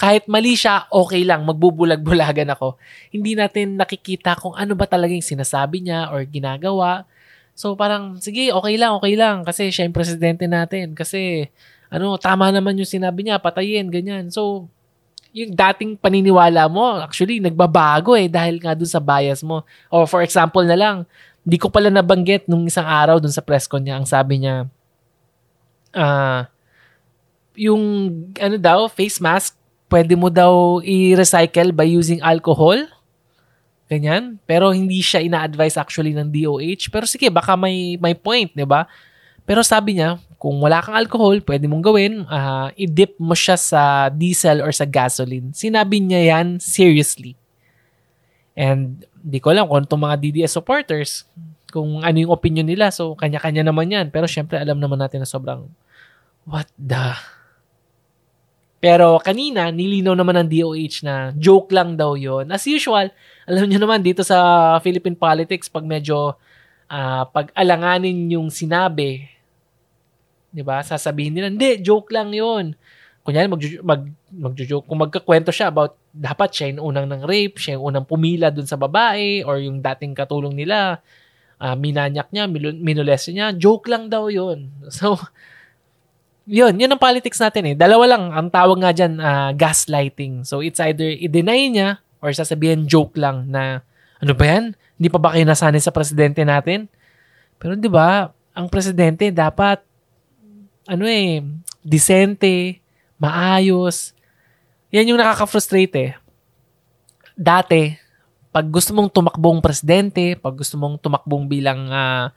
kahit 0.00 0.24
mali 0.24 0.56
siya, 0.56 0.88
okay 0.88 1.20
lang, 1.20 1.44
magbubulag-bulagan 1.44 2.48
ako. 2.56 2.80
Hindi 3.12 3.36
natin 3.36 3.76
nakikita 3.76 4.40
kung 4.40 4.56
ano 4.56 4.72
ba 4.72 4.88
talaga 4.88 5.12
yung 5.12 5.20
sinasabi 5.20 5.84
niya 5.84 6.08
or 6.08 6.24
ginagawa. 6.24 7.04
So 7.52 7.76
parang, 7.76 8.24
sige, 8.24 8.56
okay 8.56 8.80
lang, 8.80 8.96
okay 8.96 9.20
lang. 9.20 9.44
Kasi 9.44 9.68
siya 9.68 9.84
yung 9.84 9.92
presidente 9.92 10.48
natin. 10.48 10.96
Kasi, 10.96 11.52
ano, 11.92 12.16
tama 12.16 12.48
naman 12.48 12.80
yung 12.80 12.88
sinabi 12.88 13.28
niya, 13.28 13.36
patayin, 13.36 13.92
ganyan. 13.92 14.32
So, 14.32 14.72
yung 15.36 15.52
dating 15.52 16.00
paniniwala 16.00 16.64
mo, 16.64 16.96
actually, 17.04 17.44
nagbabago 17.44 18.16
eh 18.16 18.24
dahil 18.24 18.56
nga 18.56 18.72
dun 18.72 18.88
sa 18.88 19.04
bias 19.04 19.44
mo. 19.44 19.68
Or 19.92 20.08
for 20.08 20.24
example 20.24 20.64
na 20.64 20.72
lang, 20.72 21.04
di 21.44 21.60
ko 21.60 21.68
pala 21.68 21.92
nabanggit 21.92 22.48
nung 22.48 22.64
isang 22.64 22.88
araw 22.88 23.20
dun 23.20 23.30
sa 23.30 23.44
press 23.44 23.68
con 23.68 23.84
niya, 23.84 24.00
ang 24.00 24.08
sabi 24.08 24.40
niya, 24.40 24.64
ah, 25.92 26.00
uh, 26.00 26.40
yung 27.56 27.84
ano 28.40 28.56
daw, 28.56 28.88
face 28.88 29.20
mask, 29.20 29.52
pwede 29.92 30.16
mo 30.16 30.32
daw 30.32 30.80
i-recycle 30.80 31.72
by 31.72 31.84
using 31.84 32.20
alcohol. 32.24 32.76
Ganyan. 33.92 34.40
Pero 34.48 34.72
hindi 34.72 35.04
siya 35.04 35.20
ina-advise 35.20 35.76
actually 35.76 36.16
ng 36.16 36.32
DOH. 36.32 36.88
Pero 36.92 37.04
sige, 37.08 37.28
baka 37.32 37.54
may, 37.56 37.96
may 38.00 38.12
point, 38.12 38.50
di 38.52 38.66
ba? 38.66 38.84
Pero 39.46 39.62
sabi 39.62 39.96
niya, 39.96 40.18
kung 40.36 40.58
wala 40.58 40.82
kang 40.82 40.98
alcohol, 40.98 41.38
pwede 41.46 41.70
mong 41.70 41.84
gawin, 41.86 42.26
uh, 42.26 42.68
i-dip 42.74 43.14
mo 43.16 43.32
siya 43.32 43.54
sa 43.54 44.10
diesel 44.10 44.58
or 44.58 44.74
sa 44.74 44.84
gasoline. 44.84 45.54
Sinabi 45.54 46.02
niya 46.02 46.36
yan 46.36 46.58
seriously. 46.58 47.38
And 48.58 49.06
di 49.14 49.38
ko 49.38 49.54
alam 49.54 49.70
kung 49.70 49.86
itong 49.86 50.02
mga 50.02 50.16
DDS 50.18 50.52
supporters, 50.58 51.24
kung 51.70 52.02
ano 52.02 52.16
yung 52.18 52.34
opinion 52.34 52.66
nila. 52.66 52.90
So, 52.90 53.14
kanya-kanya 53.14 53.62
naman 53.62 53.86
yan. 53.86 54.10
Pero 54.10 54.26
syempre, 54.26 54.58
alam 54.58 54.82
naman 54.82 54.98
natin 54.98 55.22
na 55.22 55.28
sobrang, 55.30 55.70
what 56.42 56.66
the 56.74 57.14
pero 58.76 59.18
kanina, 59.18 59.72
nilinaw 59.72 60.14
naman 60.14 60.46
ng 60.46 60.48
DOH 60.52 61.02
na 61.02 61.34
joke 61.34 61.72
lang 61.72 61.96
daw 61.96 62.14
yon 62.14 62.52
As 62.52 62.68
usual, 62.68 63.10
alam 63.48 63.66
niyo 63.66 63.80
naman 63.80 64.04
dito 64.04 64.20
sa 64.22 64.78
Philippine 64.84 65.16
politics, 65.16 65.66
pag 65.66 65.82
medyo 65.82 66.36
uh, 66.86 67.24
pag-alanganin 67.34 68.30
yung 68.30 68.46
sinabi, 68.46 69.26
di 70.56 70.64
ba, 70.64 70.80
sasabihin 70.80 71.36
nila, 71.36 71.52
hindi, 71.52 71.84
joke 71.84 72.08
lang 72.16 72.32
yon 72.32 72.72
Kunyari, 73.20 73.44
mag, 73.50 73.60
mag, 73.84 74.02
mag-joke, 74.32 74.86
kung 74.88 75.02
magkakwento 75.02 75.52
siya 75.52 75.68
about 75.68 76.00
dapat 76.16 76.48
siya 76.48 76.72
yung 76.72 76.94
unang 76.94 77.06
ng 77.12 77.22
rape, 77.28 77.60
siya 77.60 77.76
yung 77.76 77.92
unang 77.92 78.06
pumila 78.08 78.48
dun 78.48 78.64
sa 78.64 78.80
babae, 78.80 79.44
or 79.44 79.60
yung 79.60 79.84
dating 79.84 80.16
katulong 80.16 80.56
nila, 80.56 81.04
uh, 81.60 81.76
minanyak 81.76 82.32
niya, 82.32 82.48
minulese 82.80 83.36
niya, 83.36 83.52
joke 83.52 83.84
lang 83.92 84.08
daw 84.08 84.32
yon 84.32 84.72
So, 84.96 85.20
yun, 86.46 86.78
yun 86.78 86.88
ang 86.88 87.02
politics 87.02 87.42
natin 87.42 87.74
eh. 87.74 87.74
Dalawa 87.74 88.16
lang, 88.16 88.24
ang 88.32 88.48
tawag 88.48 88.78
nga 88.80 88.94
dyan, 88.94 89.18
uh, 89.18 89.50
gaslighting. 89.52 90.46
So, 90.46 90.62
it's 90.62 90.78
either 90.78 91.04
i-deny 91.04 91.68
niya 91.68 92.00
or 92.22 92.30
sasabihin 92.32 92.86
joke 92.86 93.18
lang 93.18 93.50
na, 93.50 93.82
ano 94.22 94.32
ba 94.32 94.44
yan? 94.46 94.72
Hindi 94.96 95.08
pa 95.12 95.18
ba 95.20 95.34
kayo 95.34 95.44
nasanay 95.44 95.82
sa 95.82 95.92
presidente 95.92 96.40
natin? 96.46 96.88
Pero 97.58 97.74
di 97.76 97.90
ba, 97.90 98.30
ang 98.56 98.66
presidente 98.70 99.28
dapat, 99.34 99.82
ano 100.86 101.04
eh, 101.06 101.42
disente, 101.82 102.80
maayos. 103.18 104.14
Yan 104.94 105.10
yung 105.12 105.20
nakaka-frustrate 105.20 105.94
eh. 105.98 106.12
Dati, 107.36 107.92
pag 108.54 108.66
gusto 108.72 108.96
mong 108.96 109.12
tumakbong 109.12 109.60
presidente, 109.60 110.38
pag 110.40 110.56
gusto 110.56 110.80
mong 110.80 110.96
tumakbong 111.02 111.44
bilang 111.44 111.92
uh, 111.92 112.32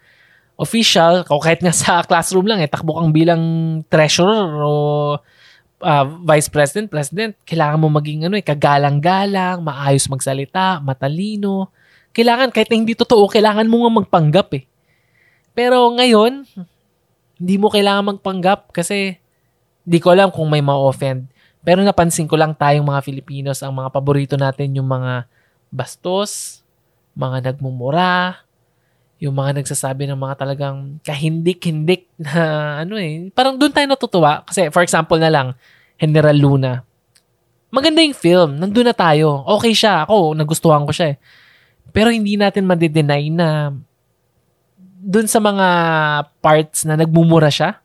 official, 0.60 1.24
o 1.32 1.40
kahit 1.40 1.64
nga 1.64 1.72
sa 1.72 2.04
classroom 2.04 2.50
lang, 2.50 2.60
eh, 2.60 2.68
takbo 2.68 3.00
kang 3.00 3.16
bilang 3.16 3.44
treasurer 3.88 4.60
o 4.60 4.74
uh, 5.80 6.06
vice 6.28 6.52
president, 6.52 6.92
president, 6.92 7.32
kailangan 7.48 7.80
mo 7.80 7.88
maging 7.88 8.28
ano, 8.28 8.36
eh, 8.36 8.44
kagalang-galang, 8.44 9.64
maayos 9.64 10.12
magsalita, 10.12 10.84
matalino. 10.84 11.72
Kailangan, 12.12 12.52
kahit 12.52 12.68
hindi 12.74 12.98
totoo, 12.98 13.30
kailangan 13.32 13.70
mo 13.70 13.88
nga 13.88 14.04
magpanggap 14.04 14.50
eh. 14.60 14.64
Pero 15.56 15.88
ngayon, 15.96 16.44
hindi 17.40 17.56
mo 17.56 17.72
kailangan 17.72 18.16
magpanggap 18.16 18.76
kasi 18.76 19.16
hindi 19.88 19.98
ko 20.04 20.12
alam 20.12 20.30
kung 20.30 20.46
may 20.52 20.62
ma-offend. 20.62 21.32
Pero 21.64 21.82
napansin 21.82 22.28
ko 22.28 22.36
lang 22.36 22.54
tayong 22.54 22.86
mga 22.86 23.02
Filipinos, 23.02 23.64
ang 23.64 23.74
mga 23.80 23.90
paborito 23.90 24.36
natin 24.36 24.76
yung 24.76 24.88
mga 24.88 25.26
bastos, 25.72 26.62
mga 27.16 27.52
nagmumura, 27.52 28.44
yung 29.20 29.36
mga 29.36 29.60
nagsasabi 29.60 30.08
ng 30.08 30.20
mga 30.20 30.36
talagang 30.40 30.78
kahindik-hindik 31.04 32.08
na 32.16 32.44
ano 32.84 32.96
eh. 32.96 33.28
Parang 33.36 33.60
doon 33.60 33.72
tayo 33.72 33.88
natutuwa. 33.88 34.44
Kasi 34.48 34.72
for 34.72 34.84
example 34.84 35.20
na 35.20 35.32
lang, 35.32 35.48
General 36.00 36.36
Luna. 36.36 36.80
Maganda 37.70 38.02
yung 38.02 38.16
film. 38.16 38.56
Nandun 38.58 38.88
na 38.88 38.96
tayo. 38.96 39.44
Okay 39.60 39.76
siya. 39.76 40.08
Ako, 40.08 40.34
nagustuhan 40.34 40.88
ko 40.88 40.96
siya 40.96 41.14
eh. 41.14 41.18
Pero 41.92 42.10
hindi 42.10 42.40
natin 42.40 42.66
madidenay 42.66 43.28
na 43.30 43.76
doon 45.00 45.28
sa 45.32 45.40
mga 45.40 45.68
parts 46.44 46.84
na 46.84 47.00
nagmumura 47.00 47.48
siya, 47.48 47.80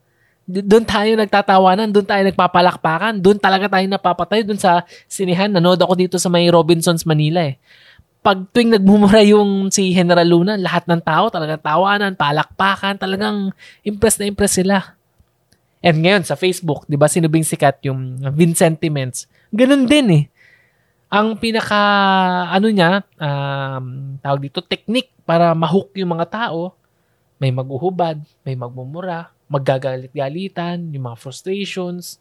doon 0.45 0.85
tayo 0.85 1.09
nagtatawanan, 1.17 1.89
doon 1.89 2.05
tayo 2.05 2.21
nagpapalakpakan, 2.27 3.17
doon 3.17 3.41
talaga 3.41 3.71
tayo 3.71 3.87
napapatay, 3.89 4.45
doon 4.45 4.61
sa 4.61 4.85
sinihan. 5.09 5.49
Nanood 5.49 5.81
ako 5.81 5.95
dito 5.97 6.17
sa 6.21 6.29
may 6.29 6.51
Robinsons, 6.53 7.09
Manila 7.09 7.49
eh 7.49 7.57
pag 8.25 8.41
tuwing 8.57 8.73
nagmumura 8.73 9.21
yung 9.21 9.69
si 9.69 9.93
General 9.93 10.25
Luna, 10.25 10.57
lahat 10.57 10.89
ng 10.89 11.05
tao 11.05 11.29
talaga 11.29 11.61
tawanan, 11.61 12.17
palakpakan, 12.17 12.97
talagang 12.97 13.53
impressed 13.85 14.25
na 14.25 14.33
impressed 14.33 14.65
sila. 14.65 14.97
And 15.85 16.01
ngayon 16.01 16.25
sa 16.25 16.33
Facebook, 16.33 16.89
'di 16.89 16.97
ba, 16.97 17.05
sinubing 17.05 17.45
sikat 17.45 17.85
yung 17.85 18.25
Vincentiments. 18.33 19.29
Ganun 19.53 19.85
din 19.85 20.07
eh. 20.09 20.25
Ang 21.13 21.37
pinaka 21.37 21.77
ano 22.49 22.73
niya, 22.73 23.05
um, 23.21 24.17
tawag 24.25 24.49
dito 24.49 24.65
technique 24.65 25.13
para 25.29 25.53
mahook 25.53 25.93
yung 25.93 26.17
mga 26.17 26.27
tao, 26.33 26.73
may 27.45 27.53
maguhubad, 27.53 28.17
may 28.41 28.57
magmumura, 28.57 29.29
maggagalit-galitan, 29.53 30.89
yung 30.97 31.13
mga 31.13 31.21
frustrations. 31.21 32.17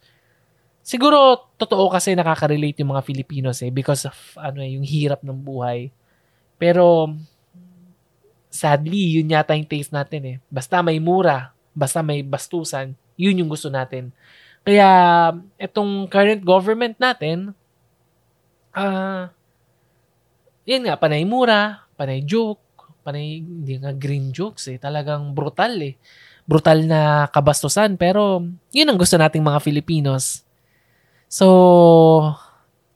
Siguro, 0.83 1.47
totoo 1.55 1.87
kasi 1.87 2.11
nakaka-relate 2.11 2.83
yung 2.83 2.91
mga 2.91 3.07
Filipinos 3.07 3.63
eh 3.63 3.71
because 3.71 4.03
of 4.03 4.15
ano 4.35 4.59
eh, 4.59 4.75
yung 4.75 4.83
hirap 4.83 5.23
ng 5.23 5.39
buhay. 5.39 5.95
Pero, 6.59 7.15
sadly, 8.51 9.15
yun 9.15 9.31
yata 9.31 9.55
yung 9.55 9.67
taste 9.71 9.95
natin 9.95 10.21
eh. 10.27 10.37
Basta 10.51 10.83
may 10.83 10.99
mura, 10.99 11.55
basta 11.71 12.03
may 12.03 12.19
bastusan, 12.19 12.91
yun 13.15 13.39
yung 13.39 13.47
gusto 13.47 13.71
natin. 13.71 14.11
Kaya, 14.67 15.31
itong 15.55 16.11
current 16.11 16.43
government 16.43 16.99
natin, 16.99 17.55
ah, 18.75 18.83
uh, 18.83 19.23
yun 20.63 20.83
nga, 20.87 20.95
panay 20.95 21.27
mura, 21.27 21.83
panay 21.99 22.23
joke, 22.23 22.62
panay, 23.03 23.43
hindi 23.43 23.77
nga 23.77 23.91
green 23.91 24.31
jokes 24.31 24.71
eh. 24.71 24.79
Talagang 24.79 25.35
brutal 25.35 25.75
eh. 25.83 25.99
Brutal 26.47 26.87
na 26.87 27.27
kabastusan. 27.29 27.99
Pero, 27.99 28.41
yun 28.71 28.87
ang 28.87 28.97
gusto 28.97 29.19
nating 29.19 29.43
mga 29.43 29.59
Filipinos 29.59 30.43
So, 31.33 31.49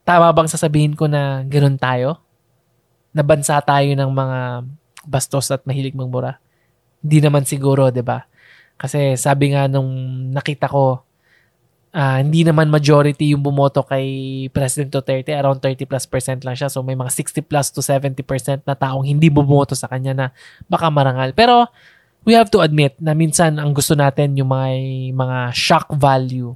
tama 0.06 0.30
bang 0.30 0.46
sasabihin 0.46 0.94
ko 0.94 1.10
na 1.10 1.42
ganoon 1.42 1.82
tayo? 1.82 2.22
Na 3.10 3.26
bansa 3.26 3.58
tayo 3.66 3.90
ng 3.98 4.12
mga 4.14 4.40
bastos 5.10 5.50
at 5.50 5.66
mahilig 5.66 5.98
magmura? 5.98 6.38
Hindi 7.02 7.18
naman 7.18 7.50
siguro, 7.50 7.90
'di 7.90 8.06
ba? 8.06 8.30
Kasi 8.78 9.18
sabi 9.18 9.58
nga 9.58 9.66
nung 9.66 9.90
nakita 10.30 10.70
ko 10.70 11.02
uh, 11.98 12.22
hindi 12.22 12.46
naman 12.46 12.70
majority 12.70 13.34
yung 13.34 13.42
bumoto 13.42 13.82
kay 13.82 14.06
President 14.54 14.94
Duterte, 14.94 15.34
around 15.34 15.58
30 15.66 15.90
plus 15.90 16.06
percent 16.06 16.46
lang 16.46 16.54
siya. 16.54 16.70
So 16.70 16.86
may 16.86 16.94
mga 16.94 17.10
60 17.10 17.42
plus 17.50 17.74
to 17.74 17.82
70 17.82 18.22
percent 18.22 18.62
na 18.70 18.78
taong 18.78 19.02
hindi 19.02 19.34
bumoto 19.34 19.74
sa 19.74 19.90
kanya 19.90 20.14
na 20.14 20.26
baka 20.70 20.94
marangal. 20.94 21.34
Pero 21.34 21.66
we 22.22 22.38
have 22.38 22.54
to 22.54 22.62
admit 22.62 22.94
na 23.02 23.18
minsan 23.18 23.58
ang 23.58 23.74
gusto 23.74 23.98
natin 23.98 24.38
yung 24.38 24.54
mga, 24.54 24.70
mga 25.18 25.38
shock 25.58 25.90
value. 25.98 26.54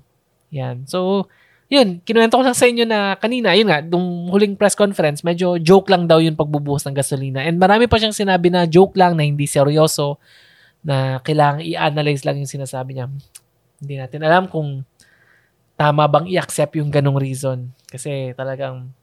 Yan. 0.53 0.85
So, 0.85 1.31
yun, 1.71 2.03
kinuwento 2.03 2.35
ko 2.35 2.43
lang 2.43 2.57
sa 2.57 2.67
inyo 2.67 2.83
na 2.83 3.15
kanina, 3.15 3.55
yun 3.55 3.71
nga, 3.71 3.79
nung 3.79 4.27
huling 4.27 4.59
press 4.59 4.75
conference, 4.75 5.23
medyo 5.23 5.55
joke 5.55 5.87
lang 5.87 6.03
daw 6.03 6.19
yung 6.19 6.35
pagbubuhos 6.35 6.83
ng 6.83 6.91
gasolina. 6.91 7.47
And 7.47 7.55
marami 7.55 7.87
pa 7.87 7.95
siyang 7.95 8.11
sinabi 8.11 8.51
na 8.51 8.67
joke 8.67 8.99
lang, 8.99 9.15
na 9.15 9.23
hindi 9.23 9.47
seryoso, 9.47 10.19
na 10.83 11.23
kailangan 11.23 11.63
i-analyze 11.63 12.27
lang 12.27 12.43
yung 12.43 12.51
sinasabi 12.51 12.99
niya. 12.99 13.07
Hindi 13.79 13.95
natin 13.95 14.19
alam 14.27 14.51
kung 14.51 14.83
tama 15.81 16.05
bang 16.05 16.29
i-accept 16.29 16.77
yung 16.77 16.93
ganong 16.93 17.17
reason. 17.17 17.73
Kasi 17.89 18.37
talagang 18.37 18.93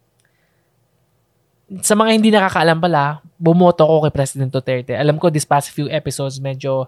sa 1.83 1.93
mga 1.93 2.09
hindi 2.15 2.31
nakakaalam 2.31 2.79
pala, 2.79 3.19
bumoto 3.35 3.83
ko 3.83 4.07
kay 4.07 4.13
President 4.15 4.49
Duterte. 4.49 4.95
Alam 4.95 5.19
ko 5.19 5.27
this 5.27 5.43
past 5.43 5.75
few 5.75 5.91
episodes 5.91 6.39
medyo 6.39 6.87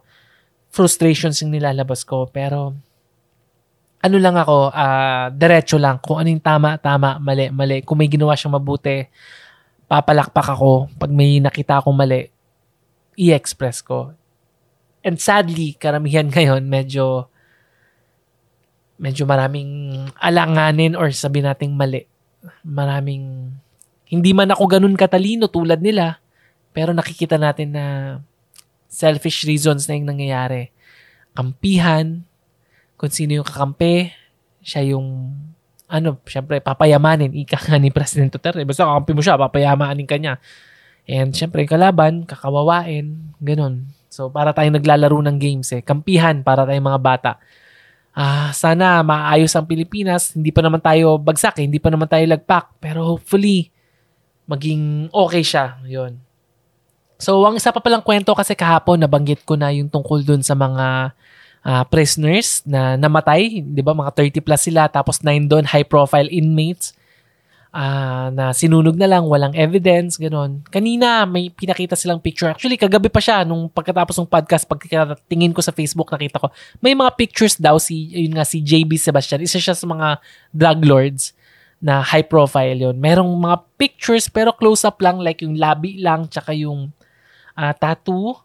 frustrations 0.72 1.44
yung 1.44 1.52
nilalabas 1.52 2.08
ko 2.08 2.32
pero 2.32 2.72
ano 4.02 4.18
lang 4.18 4.34
ako, 4.34 4.74
uh, 4.74 5.30
diretso 5.30 5.78
lang 5.78 6.02
kung 6.02 6.18
ano 6.18 6.34
yung 6.34 6.42
tama, 6.42 6.80
tama, 6.82 7.22
mali, 7.22 7.54
mali. 7.54 7.86
Kung 7.86 8.02
may 8.02 8.10
ginawa 8.10 8.34
siyang 8.34 8.58
mabuti, 8.58 9.06
papalakpak 9.86 10.58
ako. 10.58 10.90
Pag 10.98 11.14
may 11.14 11.38
nakita 11.38 11.78
akong 11.78 11.94
mali, 11.94 12.26
i-express 13.14 13.86
ko. 13.86 14.18
And 15.06 15.22
sadly, 15.22 15.78
karamihan 15.78 16.26
ngayon, 16.34 16.66
medyo 16.66 17.30
medyo 19.02 19.26
maraming 19.26 19.98
alanganin 20.22 20.94
or 20.94 21.10
sabi 21.10 21.42
nating 21.42 21.74
mali. 21.74 22.06
Maraming, 22.62 23.50
hindi 24.06 24.32
man 24.38 24.54
ako 24.54 24.78
ganun 24.78 24.94
katalino 24.94 25.50
tulad 25.50 25.82
nila, 25.82 26.22
pero 26.70 26.94
nakikita 26.94 27.42
natin 27.42 27.74
na 27.74 27.86
selfish 28.86 29.50
reasons 29.50 29.90
na 29.90 29.98
yung 29.98 30.06
nangyayari. 30.06 30.70
Kampihan, 31.34 32.22
kung 32.94 33.10
sino 33.10 33.42
yung 33.42 33.48
kakampi, 33.48 34.14
siya 34.62 34.94
yung, 34.94 35.34
ano, 35.90 36.22
syempre, 36.30 36.62
papayamanin, 36.62 37.34
ika 37.34 37.58
nga 37.58 37.82
ni 37.82 37.90
President 37.90 38.30
Duterte. 38.30 38.62
Basta 38.62 38.86
kakampi 38.86 39.12
mo 39.18 39.22
siya, 39.26 39.42
papayamanin 39.42 40.06
ka 40.06 40.22
niya. 40.22 40.38
And 41.10 41.34
syempre, 41.34 41.66
kalaban, 41.66 42.30
kakawawain, 42.30 43.34
ganun. 43.42 43.90
So, 44.14 44.30
para 44.30 44.54
tayong 44.54 44.78
naglalaro 44.78 45.18
ng 45.26 45.38
games 45.42 45.74
eh. 45.74 45.82
Kampihan 45.82 46.46
para 46.46 46.70
tayong 46.70 46.86
mga 46.86 47.02
bata 47.02 47.32
ah, 48.16 48.52
sana 48.52 49.04
maayos 49.04 49.54
ang 49.56 49.68
Pilipinas. 49.68 50.36
Hindi 50.36 50.52
pa 50.52 50.62
naman 50.64 50.80
tayo 50.84 51.20
bagsak, 51.20 51.60
eh. 51.62 51.66
hindi 51.68 51.80
pa 51.80 51.90
naman 51.92 52.08
tayo 52.08 52.24
lagpak. 52.28 52.80
Pero 52.80 53.06
hopefully, 53.16 53.72
maging 54.48 55.08
okay 55.12 55.44
siya. 55.44 55.80
Yun. 55.88 56.20
So, 57.22 57.38
ang 57.46 57.56
isa 57.56 57.70
pa 57.70 57.80
palang 57.80 58.02
kwento 58.02 58.34
kasi 58.34 58.58
kahapon, 58.58 58.98
nabanggit 58.98 59.46
ko 59.46 59.54
na 59.54 59.70
yung 59.70 59.88
tungkol 59.88 60.26
dun 60.26 60.42
sa 60.42 60.58
mga 60.58 61.14
uh, 61.62 61.84
prisoners 61.88 62.66
na 62.66 62.98
namatay. 62.98 63.62
Di 63.62 63.82
ba? 63.86 63.94
Mga 63.94 64.42
30 64.42 64.42
plus 64.42 64.62
sila. 64.66 64.90
Tapos 64.90 65.22
9 65.22 65.46
doon, 65.46 65.64
high 65.70 65.86
profile 65.86 66.28
inmates 66.34 66.98
uh, 67.72 68.28
na 68.32 68.52
sinunog 68.52 68.96
na 69.00 69.08
lang, 69.08 69.26
walang 69.26 69.56
evidence, 69.56 70.20
ganun. 70.20 70.62
Kanina, 70.68 71.24
may 71.24 71.50
pinakita 71.50 71.96
silang 71.96 72.20
picture. 72.20 72.52
Actually, 72.52 72.78
kagabi 72.78 73.08
pa 73.08 73.24
siya, 73.24 73.48
nung 73.48 73.72
pagkatapos 73.72 74.20
ng 74.20 74.30
podcast, 74.30 74.68
pagtingin 74.68 75.56
ko 75.56 75.64
sa 75.64 75.74
Facebook, 75.74 76.12
nakita 76.12 76.40
ko, 76.40 76.52
may 76.84 76.94
mga 76.94 77.12
pictures 77.16 77.56
daw 77.58 77.80
si, 77.80 78.12
yun 78.12 78.36
nga, 78.36 78.46
si 78.46 78.60
JB 78.62 79.00
Sebastian. 79.00 79.42
Isa 79.42 79.58
siya 79.58 79.76
sa 79.76 79.88
mga 79.88 80.20
drug 80.52 80.80
lords 80.86 81.34
na 81.82 82.06
high 82.06 82.28
profile 82.28 82.78
yon 82.78 82.96
Merong 83.02 83.32
mga 83.42 83.58
pictures, 83.80 84.30
pero 84.30 84.54
close-up 84.54 85.02
lang, 85.02 85.18
like 85.18 85.42
yung 85.42 85.58
labi 85.58 85.98
lang, 85.98 86.30
tsaka 86.30 86.54
yung 86.54 86.94
uh, 87.58 87.74
tattoo. 87.74 88.38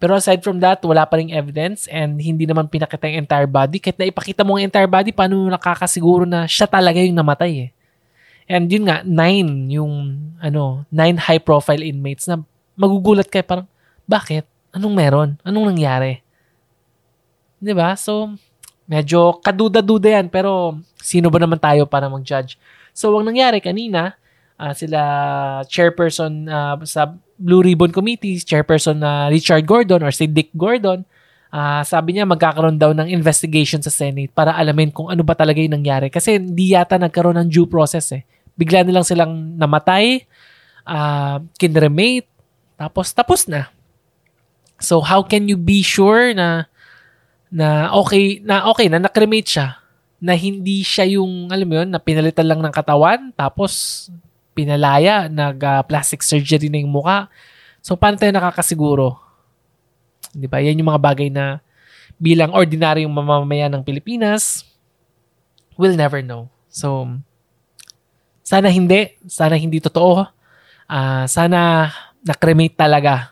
Pero 0.00 0.16
aside 0.16 0.40
from 0.40 0.58
that, 0.64 0.80
wala 0.80 1.04
pa 1.04 1.20
ring 1.20 1.28
evidence 1.28 1.84
and 1.92 2.16
hindi 2.16 2.48
naman 2.48 2.72
pinakita 2.72 3.04
yung 3.04 3.28
entire 3.28 3.44
body. 3.44 3.76
Kahit 3.76 4.00
na 4.00 4.08
ipakita 4.08 4.42
mo 4.48 4.56
ang 4.56 4.64
entire 4.64 4.88
body, 4.88 5.12
paano 5.12 5.44
mo 5.44 5.52
nakakasiguro 5.52 6.24
na 6.24 6.48
siya 6.48 6.64
talaga 6.64 7.04
yung 7.04 7.20
namatay 7.20 7.68
eh. 7.68 7.70
And 8.50 8.66
yun 8.66 8.90
nga, 8.90 9.06
nine 9.06 9.70
yung, 9.70 10.18
ano, 10.42 10.82
nine 10.90 11.14
high-profile 11.22 11.86
inmates 11.86 12.26
na 12.26 12.42
magugulat 12.74 13.30
kayo 13.30 13.46
parang, 13.46 13.70
bakit? 14.10 14.42
Anong 14.74 14.90
meron? 14.90 15.30
Anong 15.46 15.70
nangyari? 15.70 16.18
Ba? 17.62 17.94
So, 17.94 18.34
medyo 18.90 19.38
kaduda-duda 19.38 20.18
yan, 20.18 20.26
pero 20.26 20.82
sino 20.98 21.30
ba 21.30 21.38
naman 21.38 21.62
tayo 21.62 21.86
para 21.86 22.10
mag-judge? 22.10 22.58
So, 22.90 23.14
ang 23.14 23.30
nangyari 23.30 23.62
kanina, 23.62 24.18
uh, 24.58 24.74
sila 24.74 25.00
chairperson 25.70 26.50
uh, 26.50 26.74
sa 26.82 27.14
Blue 27.38 27.62
Ribbon 27.62 27.94
Committee, 27.94 28.42
chairperson 28.42 28.98
na 28.98 29.10
uh, 29.14 29.24
Richard 29.30 29.62
Gordon 29.62 30.02
or 30.02 30.10
si 30.10 30.26
Dick 30.26 30.50
Gordon, 30.58 31.06
uh, 31.54 31.86
sabi 31.86 32.18
niya 32.18 32.26
magkakaroon 32.26 32.82
daw 32.82 32.90
ng 32.98 33.14
investigation 33.14 33.78
sa 33.78 33.94
Senate 33.94 34.34
para 34.34 34.58
alamin 34.58 34.90
kung 34.90 35.06
ano 35.06 35.22
ba 35.22 35.38
talaga 35.38 35.62
yung 35.62 35.78
nangyari. 35.78 36.10
Kasi 36.10 36.34
hindi 36.34 36.74
yata 36.74 36.98
nagkaroon 36.98 37.38
ng 37.46 37.46
due 37.46 37.70
process 37.70 38.10
eh 38.10 38.26
bigla 38.60 38.84
na 38.84 39.00
lang 39.00 39.06
silang 39.08 39.56
namatay, 39.56 40.28
uh, 40.84 41.40
kinremate, 41.56 42.28
tapos 42.76 43.16
tapos 43.16 43.48
na. 43.48 43.72
So 44.76 45.00
how 45.00 45.24
can 45.24 45.48
you 45.48 45.56
be 45.56 45.80
sure 45.80 46.36
na 46.36 46.68
na 47.48 47.88
okay 47.96 48.40
na 48.44 48.68
okay 48.68 48.92
na 48.92 49.00
nakremate 49.00 49.48
siya 49.48 49.80
na 50.20 50.36
hindi 50.36 50.84
siya 50.84 51.16
yung 51.16 51.48
alam 51.48 51.64
mo 51.64 51.74
yun 51.80 51.88
na 51.88 52.00
pinalitan 52.00 52.44
lang 52.44 52.60
ng 52.60 52.72
katawan 52.72 53.32
tapos 53.32 54.06
pinalaya 54.52 55.28
nag 55.28 55.56
uh, 55.60 55.80
plastic 55.84 56.20
surgery 56.20 56.68
na 56.68 56.80
yung 56.84 56.92
muka. 56.92 57.32
So 57.80 57.96
paano 57.96 58.20
tayo 58.20 58.32
nakakasiguro? 58.32 59.16
'Di 60.36 60.48
ba? 60.48 60.60
Yan 60.60 60.80
yung 60.80 60.92
mga 60.92 61.04
bagay 61.04 61.28
na 61.32 61.64
bilang 62.20 62.52
ordinaryong 62.52 63.12
mamamayan 63.12 63.72
ng 63.72 63.84
Pilipinas 63.84 64.64
will 65.80 65.96
never 65.96 66.20
know. 66.20 66.52
So 66.68 67.08
sana 68.50 68.66
hindi. 68.66 69.14
Sana 69.30 69.54
hindi 69.54 69.78
totoo. 69.78 70.26
Uh, 70.90 71.24
sana 71.30 71.86
na-cremate 72.26 72.74
talaga. 72.74 73.30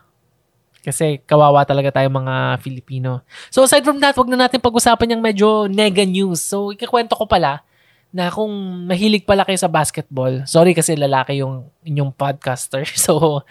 Kasi 0.78 1.18
kawawa 1.26 1.66
talaga 1.66 1.90
tayo 1.98 2.06
mga 2.06 2.62
Filipino. 2.62 3.26
So 3.50 3.66
aside 3.66 3.82
from 3.82 3.98
that, 3.98 4.14
wag 4.14 4.30
na 4.30 4.46
natin 4.46 4.62
pag-usapan 4.62 5.18
yung 5.18 5.22
medyo 5.26 5.66
nega 5.66 6.06
news. 6.06 6.38
So 6.46 6.70
ikakwento 6.70 7.18
ko 7.18 7.26
pala 7.26 7.66
na 8.14 8.30
kung 8.30 8.48
mahilig 8.86 9.26
pala 9.26 9.42
kayo 9.42 9.58
sa 9.58 9.68
basketball, 9.68 10.46
sorry 10.48 10.72
kasi 10.72 10.94
lalaki 10.94 11.42
yung 11.42 11.66
inyong 11.82 12.14
podcaster. 12.14 12.86
So 13.04 13.42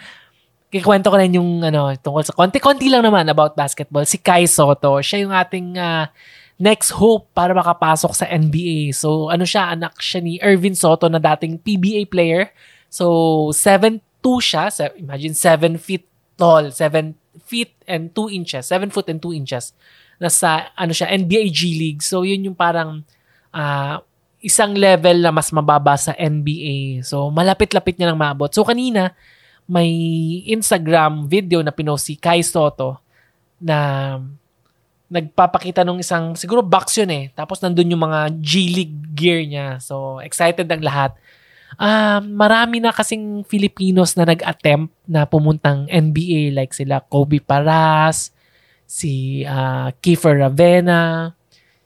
kikwento 0.71 1.11
ko 1.11 1.19
rin 1.19 1.35
yung 1.35 1.63
ano, 1.63 1.91
tungkol 1.99 2.23
sa 2.23 2.35
konti-konti 2.35 2.87
lang 2.87 3.03
naman 3.03 3.27
about 3.27 3.59
basketball. 3.59 4.07
Si 4.07 4.19
Kai 4.19 4.47
Soto, 4.47 5.03
siya 5.03 5.27
yung 5.27 5.35
ating 5.35 5.75
uh, 5.75 6.07
next 6.57 6.97
hope 6.97 7.29
para 7.37 7.53
makapasok 7.53 8.13
sa 8.17 8.25
NBA. 8.25 8.93
So, 8.97 9.29
ano 9.29 9.45
siya, 9.45 9.77
anak 9.77 10.01
siya 10.01 10.21
ni 10.25 10.41
Ervin 10.41 10.73
Soto 10.73 11.05
na 11.05 11.21
dating 11.21 11.61
PBA 11.61 12.09
player. 12.09 12.49
So, 12.89 13.49
7'2 13.53 14.01
siya. 14.41 14.69
Imagine 14.97 15.33
7 15.37 15.77
feet 15.77 16.05
tall. 16.33 16.73
7 16.73 17.13
feet 17.45 17.77
and 17.85 18.09
2 18.09 18.33
inches. 18.33 18.65
7 18.69 18.89
foot 18.89 19.07
and 19.13 19.21
2 19.21 19.37
inches. 19.37 19.77
Nasa, 20.17 20.73
ano 20.73 20.97
siya, 20.97 21.13
NBA 21.13 21.53
G 21.53 21.77
League. 21.77 22.01
So, 22.01 22.25
yun 22.25 22.49
yung 22.49 22.57
parang 22.57 23.05
uh, 23.53 24.01
isang 24.41 24.73
level 24.73 25.21
na 25.21 25.29
mas 25.29 25.53
mababa 25.53 25.93
sa 25.93 26.17
NBA. 26.17 27.05
So, 27.05 27.29
malapit-lapit 27.29 28.01
niya 28.01 28.09
lang 28.09 28.21
maabot. 28.21 28.49
So, 28.49 28.65
kanina, 28.65 29.13
may 29.69 29.93
Instagram 30.49 31.29
video 31.29 31.61
na 31.61 31.69
pinost 31.69 32.09
si 32.09 32.17
Kai 32.17 32.41
Soto 32.41 32.97
na 33.61 34.17
nagpapakita 35.07 35.87
nung 35.87 36.03
isang, 36.03 36.35
siguro 36.35 36.59
box 36.59 36.99
yun 36.99 37.11
eh. 37.11 37.25
Tapos 37.31 37.63
nandun 37.63 37.91
yung 37.95 38.03
mga 38.03 38.31
G-League 38.43 39.15
gear 39.15 39.39
niya. 39.43 39.79
So, 39.79 40.19
excited 40.19 40.67
ang 40.67 40.83
lahat. 40.83 41.15
Uh, 41.75 42.23
marami 42.23 42.79
na 42.79 42.95
kasing 42.95 43.43
Filipinos 43.43 44.15
na 44.15 44.27
nag-attempt 44.27 44.91
na 45.03 45.27
pumuntang 45.27 45.87
NBA 45.87 46.55
like 46.55 46.71
sila 46.71 47.03
Kobe 47.03 47.43
Paras, 47.43 48.31
si 48.87 49.43
uh, 49.43 49.91
Kiefer 49.99 50.39
Ravena, 50.39 51.35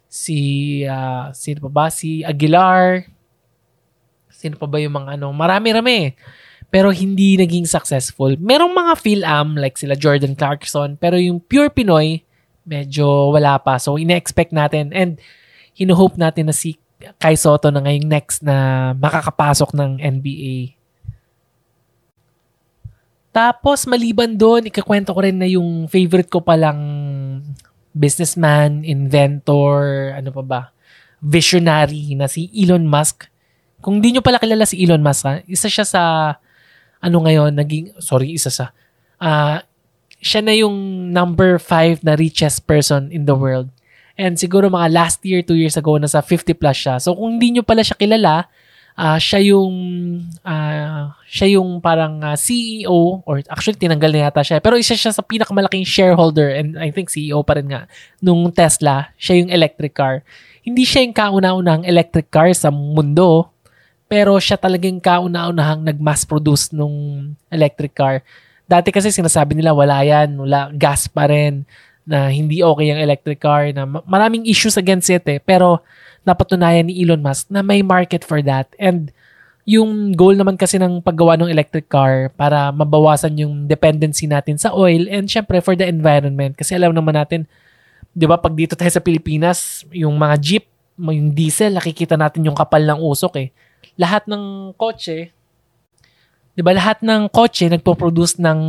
si 0.05 0.81
uh, 0.85 1.33
sino 1.33 1.65
pa 1.65 1.69
ba? 1.69 1.85
Si 1.89 2.21
Aguilar. 2.21 3.05
Sino 4.29 4.57
pa 4.57 4.65
ba 4.65 4.81
yung 4.81 4.97
mga 4.97 5.17
ano? 5.17 5.29
Marami-rami. 5.33 6.17
Pero 6.71 6.89
hindi 6.89 7.35
naging 7.35 7.67
successful. 7.67 8.33
Merong 8.39 8.71
mga 8.71 8.93
Phil-Am 8.97 9.59
like 9.59 9.77
sila 9.77 9.93
Jordan 9.93 10.33
Clarkson. 10.33 10.95
Pero 10.97 11.19
yung 11.19 11.37
pure 11.43 11.69
Pinoy, 11.69 12.23
medyo 12.71 13.35
wala 13.35 13.59
pa. 13.59 13.75
So, 13.75 13.99
ine-expect 13.99 14.55
natin 14.55 14.95
and 14.95 15.19
hinuhope 15.75 16.15
natin 16.15 16.47
na 16.47 16.55
si 16.55 16.79
Kai 17.19 17.35
Soto 17.35 17.67
na 17.67 17.83
ngayong 17.83 18.07
next 18.07 18.39
na 18.39 18.91
makakapasok 18.95 19.75
ng 19.75 19.91
NBA. 19.99 20.79
Tapos 23.31 23.87
maliban 23.87 24.35
doon, 24.35 24.67
ikakwento 24.67 25.15
ko 25.15 25.19
rin 25.23 25.39
na 25.39 25.47
yung 25.47 25.87
favorite 25.87 26.27
ko 26.27 26.43
palang 26.43 26.79
businessman, 27.95 28.83
inventor, 28.83 30.11
ano 30.15 30.29
pa 30.35 30.43
ba, 30.43 30.61
visionary 31.23 32.15
na 32.15 32.27
si 32.27 32.51
Elon 32.51 32.83
Musk. 32.83 33.27
Kung 33.79 34.03
di 34.03 34.11
nyo 34.11 34.21
pala 34.23 34.39
kilala 34.39 34.67
si 34.67 34.83
Elon 34.83 35.03
Musk, 35.03 35.23
ha, 35.27 35.39
isa 35.47 35.71
siya 35.71 35.87
sa, 35.87 36.03
ano 36.99 37.17
ngayon, 37.23 37.55
naging, 37.55 37.95
sorry, 38.03 38.35
isa 38.35 38.51
sa, 38.51 38.75
uh, 39.19 39.63
siya 40.21 40.45
na 40.45 40.53
yung 40.53 41.09
number 41.09 41.57
5 41.57 42.05
na 42.05 42.13
richest 42.13 42.69
person 42.69 43.09
in 43.09 43.25
the 43.25 43.33
world. 43.33 43.73
And 44.15 44.37
siguro 44.37 44.69
mga 44.69 44.93
last 44.93 45.25
year, 45.25 45.41
2 45.41 45.57
years 45.57 45.75
ago, 45.75 45.97
nasa 45.97 46.21
50 46.21 46.53
plus 46.53 46.77
siya. 46.77 46.95
So 47.01 47.17
kung 47.17 47.41
hindi 47.41 47.57
nyo 47.57 47.65
pala 47.65 47.81
siya 47.81 47.97
kilala, 47.97 48.45
uh, 48.97 49.17
siya 49.17 49.39
yung 49.53 49.75
uh, 50.43 51.03
siya 51.27 51.47
yung 51.59 51.79
parang 51.79 52.19
uh, 52.23 52.35
CEO 52.35 53.23
or 53.23 53.41
actually 53.47 53.79
tinanggal 53.79 54.11
na 54.11 54.27
yata 54.27 54.43
siya 54.43 54.59
pero 54.59 54.75
isa 54.75 54.97
siya 54.97 55.15
sa 55.15 55.23
pinakamalaking 55.23 55.87
shareholder 55.87 56.51
and 56.51 56.75
I 56.75 56.91
think 56.91 57.09
CEO 57.11 57.43
pa 57.45 57.55
rin 57.59 57.71
nga 57.71 57.87
nung 58.19 58.49
Tesla 58.51 59.11
siya 59.15 59.43
yung 59.43 59.49
electric 59.51 59.95
car 59.95 60.25
hindi 60.61 60.83
siya 60.85 61.05
yung 61.07 61.15
kauna-unahang 61.15 61.85
electric 61.87 62.29
car 62.29 62.51
sa 62.53 62.69
mundo 62.69 63.51
pero 64.11 64.35
siya 64.37 64.59
talagang 64.59 64.99
kauna-unahang 64.99 65.87
nag-mass 65.87 66.27
produce 66.27 66.75
nung 66.75 67.31
electric 67.47 67.95
car 67.95 68.19
dati 68.71 68.95
kasi 68.95 69.11
sinasabi 69.11 69.59
nila 69.59 69.75
wala 69.75 69.99
yan 69.99 70.39
wala 70.39 70.71
gas 70.71 71.11
pa 71.11 71.27
rin 71.27 71.67
na 72.07 72.31
hindi 72.31 72.63
okay 72.63 72.95
yung 72.95 73.03
electric 73.03 73.43
car 73.43 73.67
na 73.75 73.83
maraming 73.83 74.47
issues 74.47 74.79
against 74.79 75.11
it 75.11 75.27
eh 75.27 75.43
pero 75.43 75.83
napatunayan 76.21 76.85
ni 76.85 77.01
Elon 77.01 77.21
Musk 77.21 77.49
na 77.49 77.65
may 77.65 77.81
market 77.81 78.21
for 78.21 78.41
that. 78.45 78.69
And 78.77 79.09
yung 79.65 80.13
goal 80.13 80.37
naman 80.37 80.57
kasi 80.57 80.77
ng 80.77 81.01
paggawa 81.01 81.37
ng 81.37 81.49
electric 81.49 81.89
car 81.89 82.33
para 82.33 82.73
mabawasan 82.73 83.37
yung 83.37 83.53
dependency 83.69 84.25
natin 84.25 84.57
sa 84.57 84.73
oil 84.73 85.05
and 85.09 85.29
syempre 85.29 85.61
for 85.61 85.77
the 85.77 85.85
environment. 85.85 86.57
Kasi 86.57 86.77
alam 86.77 86.93
naman 86.93 87.17
natin, 87.17 87.45
di 88.13 88.25
ba, 88.25 88.37
pag 88.37 88.53
dito 88.53 88.73
tayo 88.73 88.89
sa 88.89 89.01
Pilipinas, 89.01 89.85
yung 89.93 90.17
mga 90.17 90.35
jeep, 90.41 90.65
yung 90.97 91.33
diesel, 91.33 91.73
nakikita 91.73 92.17
natin 92.17 92.45
yung 92.45 92.57
kapal 92.57 92.85
ng 92.85 93.01
usok 93.01 93.33
eh. 93.41 93.49
Lahat 93.97 94.25
ng 94.29 94.73
kotse, 94.77 95.33
'di 96.55 96.61
ba 96.61 96.75
lahat 96.75 96.99
ng 97.03 97.31
kotse 97.31 97.71
nagpo-produce 97.71 98.39
ng 98.43 98.59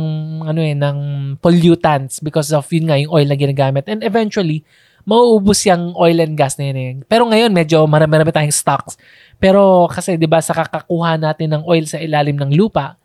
ano 0.47 0.61
eh 0.63 0.75
ng 0.75 0.97
pollutants 1.43 2.23
because 2.23 2.49
of 2.55 2.63
yun 2.71 2.87
nga 2.87 2.99
yung 2.99 3.11
oil 3.11 3.27
na 3.27 3.35
ginagamit 3.35 3.85
and 3.91 4.01
eventually 4.07 4.63
mauubos 5.03 5.59
yung 5.67 5.91
oil 5.99 6.15
and 6.23 6.35
gas 6.39 6.55
na 6.55 6.71
yun. 6.71 6.77
Eh. 6.79 6.91
Pero 7.05 7.27
ngayon, 7.27 7.51
medyo 7.51 7.83
marami-marami 7.83 8.31
tayong 8.31 8.55
stocks. 8.55 8.95
Pero 9.35 9.87
kasi, 9.91 10.15
di 10.15 10.27
ba, 10.27 10.39
sa 10.39 10.55
kakakuha 10.55 11.19
natin 11.19 11.59
ng 11.59 11.63
oil 11.67 11.83
sa 11.83 11.99
ilalim 11.99 12.39
ng 12.39 12.51
lupa, 12.55 12.95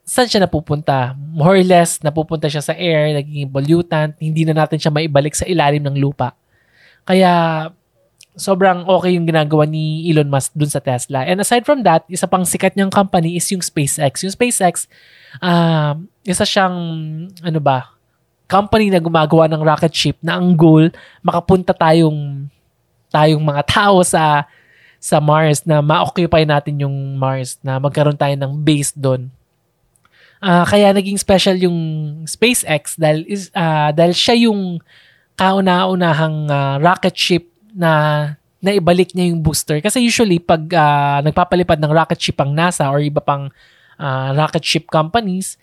saan 0.00 0.26
siya 0.26 0.48
napupunta? 0.48 1.12
More 1.14 1.60
or 1.60 1.64
less, 1.64 2.00
napupunta 2.00 2.48
siya 2.48 2.64
sa 2.64 2.74
air, 2.74 3.20
naging 3.20 3.52
pollutant, 3.52 4.16
hindi 4.16 4.48
na 4.48 4.64
natin 4.64 4.80
siya 4.80 4.90
maibalik 4.90 5.36
sa 5.36 5.44
ilalim 5.44 5.84
ng 5.84 5.96
lupa. 6.00 6.32
Kaya, 7.04 7.68
sobrang 8.38 8.86
okay 8.86 9.18
yung 9.18 9.26
ginagawa 9.26 9.66
ni 9.66 10.06
Elon 10.10 10.30
Musk 10.30 10.54
dun 10.54 10.70
sa 10.70 10.78
Tesla. 10.78 11.26
And 11.26 11.42
aside 11.42 11.66
from 11.66 11.82
that, 11.82 12.06
isa 12.06 12.30
pang 12.30 12.46
sikat 12.46 12.78
niyang 12.78 12.92
company 12.92 13.34
is 13.34 13.46
yung 13.50 13.62
SpaceX. 13.62 14.22
Yung 14.22 14.34
SpaceX, 14.34 14.86
uh, 15.42 15.98
isa 16.22 16.44
siyang, 16.46 16.76
ano 17.42 17.60
ba, 17.60 17.90
company 18.50 18.90
na 18.90 18.98
gumagawa 18.98 19.46
ng 19.46 19.62
rocket 19.62 19.94
ship 19.94 20.18
na 20.18 20.34
ang 20.34 20.58
goal 20.58 20.90
makapunta 21.22 21.70
tayong 21.70 22.50
tayong 23.06 23.42
mga 23.42 23.62
tao 23.62 24.02
sa 24.02 24.42
sa 24.98 25.22
Mars 25.22 25.62
na 25.62 25.78
ma-occupy 25.78 26.42
natin 26.42 26.82
yung 26.82 27.14
Mars 27.14 27.56
na 27.62 27.78
magkaroon 27.78 28.18
tayo 28.18 28.34
ng 28.34 28.52
base 28.60 28.92
doon. 28.92 29.30
Uh, 30.42 30.66
kaya 30.66 30.90
naging 30.90 31.16
special 31.16 31.56
yung 31.56 31.78
SpaceX 32.26 32.98
dahil 32.98 33.24
is 33.30 33.48
uh, 33.54 33.94
dahil 33.94 34.12
siya 34.12 34.50
yung 34.50 34.82
kauna-unahang 35.38 36.50
uh, 36.50 36.76
rocket 36.82 37.16
ship 37.16 37.48
na 37.74 37.92
naibalik 38.60 39.16
niya 39.16 39.32
yung 39.32 39.40
booster 39.40 39.80
kasi 39.80 40.04
usually 40.04 40.36
pag 40.36 40.60
uh, 40.76 41.24
nagpapalipad 41.24 41.80
ng 41.80 41.92
rocket 41.96 42.20
ship 42.20 42.36
ang 42.36 42.52
NASA 42.52 42.92
or 42.92 43.00
iba 43.00 43.24
pang 43.24 43.48
uh, 43.96 44.28
rocket 44.36 44.60
ship 44.60 44.84
companies 44.92 45.56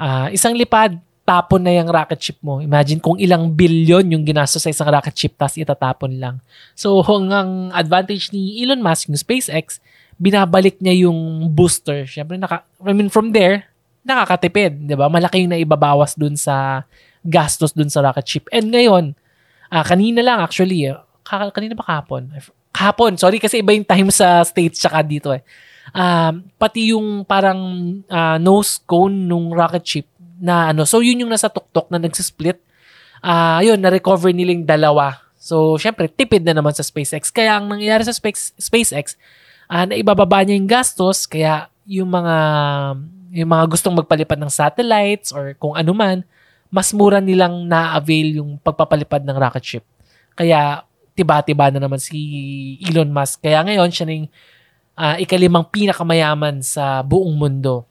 uh, 0.00 0.32
isang 0.32 0.56
lipad 0.56 0.96
tapon 1.28 1.60
na 1.60 1.76
yung 1.76 1.92
rocket 1.92 2.16
ship 2.16 2.40
mo. 2.40 2.64
Imagine 2.64 3.04
kung 3.04 3.20
ilang 3.20 3.52
billion 3.52 4.00
yung 4.00 4.24
ginastos 4.24 4.64
sa 4.64 4.72
isang 4.72 4.88
rocket 4.88 5.12
ship 5.12 5.36
tapos 5.36 5.60
itatapon 5.60 6.16
lang. 6.16 6.40
So, 6.72 7.04
ang 7.04 7.68
advantage 7.76 8.32
ni 8.32 8.64
Elon 8.64 8.80
Musk, 8.80 9.12
yung 9.12 9.20
SpaceX, 9.20 9.76
binabalik 10.16 10.80
niya 10.80 11.04
yung 11.04 11.52
booster. 11.52 12.08
Siyempre, 12.08 12.40
naka, 12.40 12.64
I 12.80 12.96
mean, 12.96 13.12
from 13.12 13.36
there, 13.36 13.68
nakakatipid, 14.08 14.88
di 14.88 14.96
ba? 14.96 15.12
Malaki 15.12 15.44
yung 15.44 15.52
naibabawas 15.52 16.16
dun 16.16 16.32
sa 16.32 16.88
gastos 17.20 17.76
dun 17.76 17.92
sa 17.92 18.00
rocket 18.00 18.24
ship. 18.24 18.48
And 18.48 18.72
ngayon, 18.72 19.12
uh, 19.68 19.84
kanina 19.84 20.24
lang 20.24 20.40
actually, 20.40 20.88
uh, 20.88 21.04
kanina 21.28 21.76
ba 21.76 21.84
kahapon? 21.84 22.32
Kahapon, 22.72 23.20
sorry 23.20 23.36
kasi 23.36 23.60
iba 23.60 23.76
yung 23.76 23.84
time 23.84 24.08
sa 24.08 24.40
States 24.42 24.80
tsaka 24.80 25.04
dito 25.04 25.30
eh. 25.36 25.44
Um, 25.92 26.48
pati 26.60 26.92
yung 26.92 27.24
parang 27.24 27.60
uh, 28.08 28.36
nose 28.40 28.80
cone 28.84 29.28
nung 29.28 29.52
rocket 29.52 29.84
ship 29.84 30.08
na 30.40 30.72
ano. 30.72 30.84
So, 30.88 31.00
yun 31.00 31.24
yung 31.24 31.32
nasa 31.32 31.48
tuktok 31.50 31.90
na 31.90 31.98
nagsisplit. 31.98 32.60
Uh, 33.24 33.58
yun, 33.64 33.80
na-recover 33.80 34.30
nilang 34.30 34.62
dalawa. 34.62 35.18
So, 35.38 35.80
syempre, 35.80 36.06
tipid 36.06 36.44
na 36.44 36.54
naman 36.54 36.76
sa 36.76 36.84
SpaceX. 36.84 37.32
Kaya 37.32 37.58
ang 37.58 37.66
nangyayari 37.66 38.06
sa 38.06 38.14
Space, 38.14 38.54
SpaceX, 38.60 39.18
uh, 39.68 39.84
naibababa 39.88 40.44
niya 40.44 40.60
yung 40.60 40.70
gastos, 40.70 41.26
kaya 41.26 41.72
yung 41.88 42.10
mga 42.12 42.36
yung 43.28 43.50
mga 43.52 43.64
gustong 43.68 43.96
magpalipad 43.96 44.40
ng 44.40 44.48
satellites 44.48 45.36
or 45.36 45.52
kung 45.60 45.76
ano 45.76 45.92
man, 45.92 46.24
mas 46.72 46.92
mura 46.96 47.20
nilang 47.20 47.68
na-avail 47.68 48.40
yung 48.40 48.56
pagpapalipad 48.60 49.24
ng 49.24 49.36
rocket 49.36 49.64
ship. 49.64 49.84
Kaya 50.32 50.84
tiba-tiba 51.18 51.74
na 51.74 51.82
naman 51.82 51.98
si 51.98 52.14
Elon 52.86 53.10
Musk. 53.10 53.42
Kaya 53.42 53.66
ngayon 53.66 53.90
siya 53.90 54.06
ning 54.06 54.30
uh, 54.94 55.18
ikalimang 55.18 55.66
pinakamayaman 55.66 56.62
sa 56.62 57.02
buong 57.02 57.34
mundo. 57.34 57.82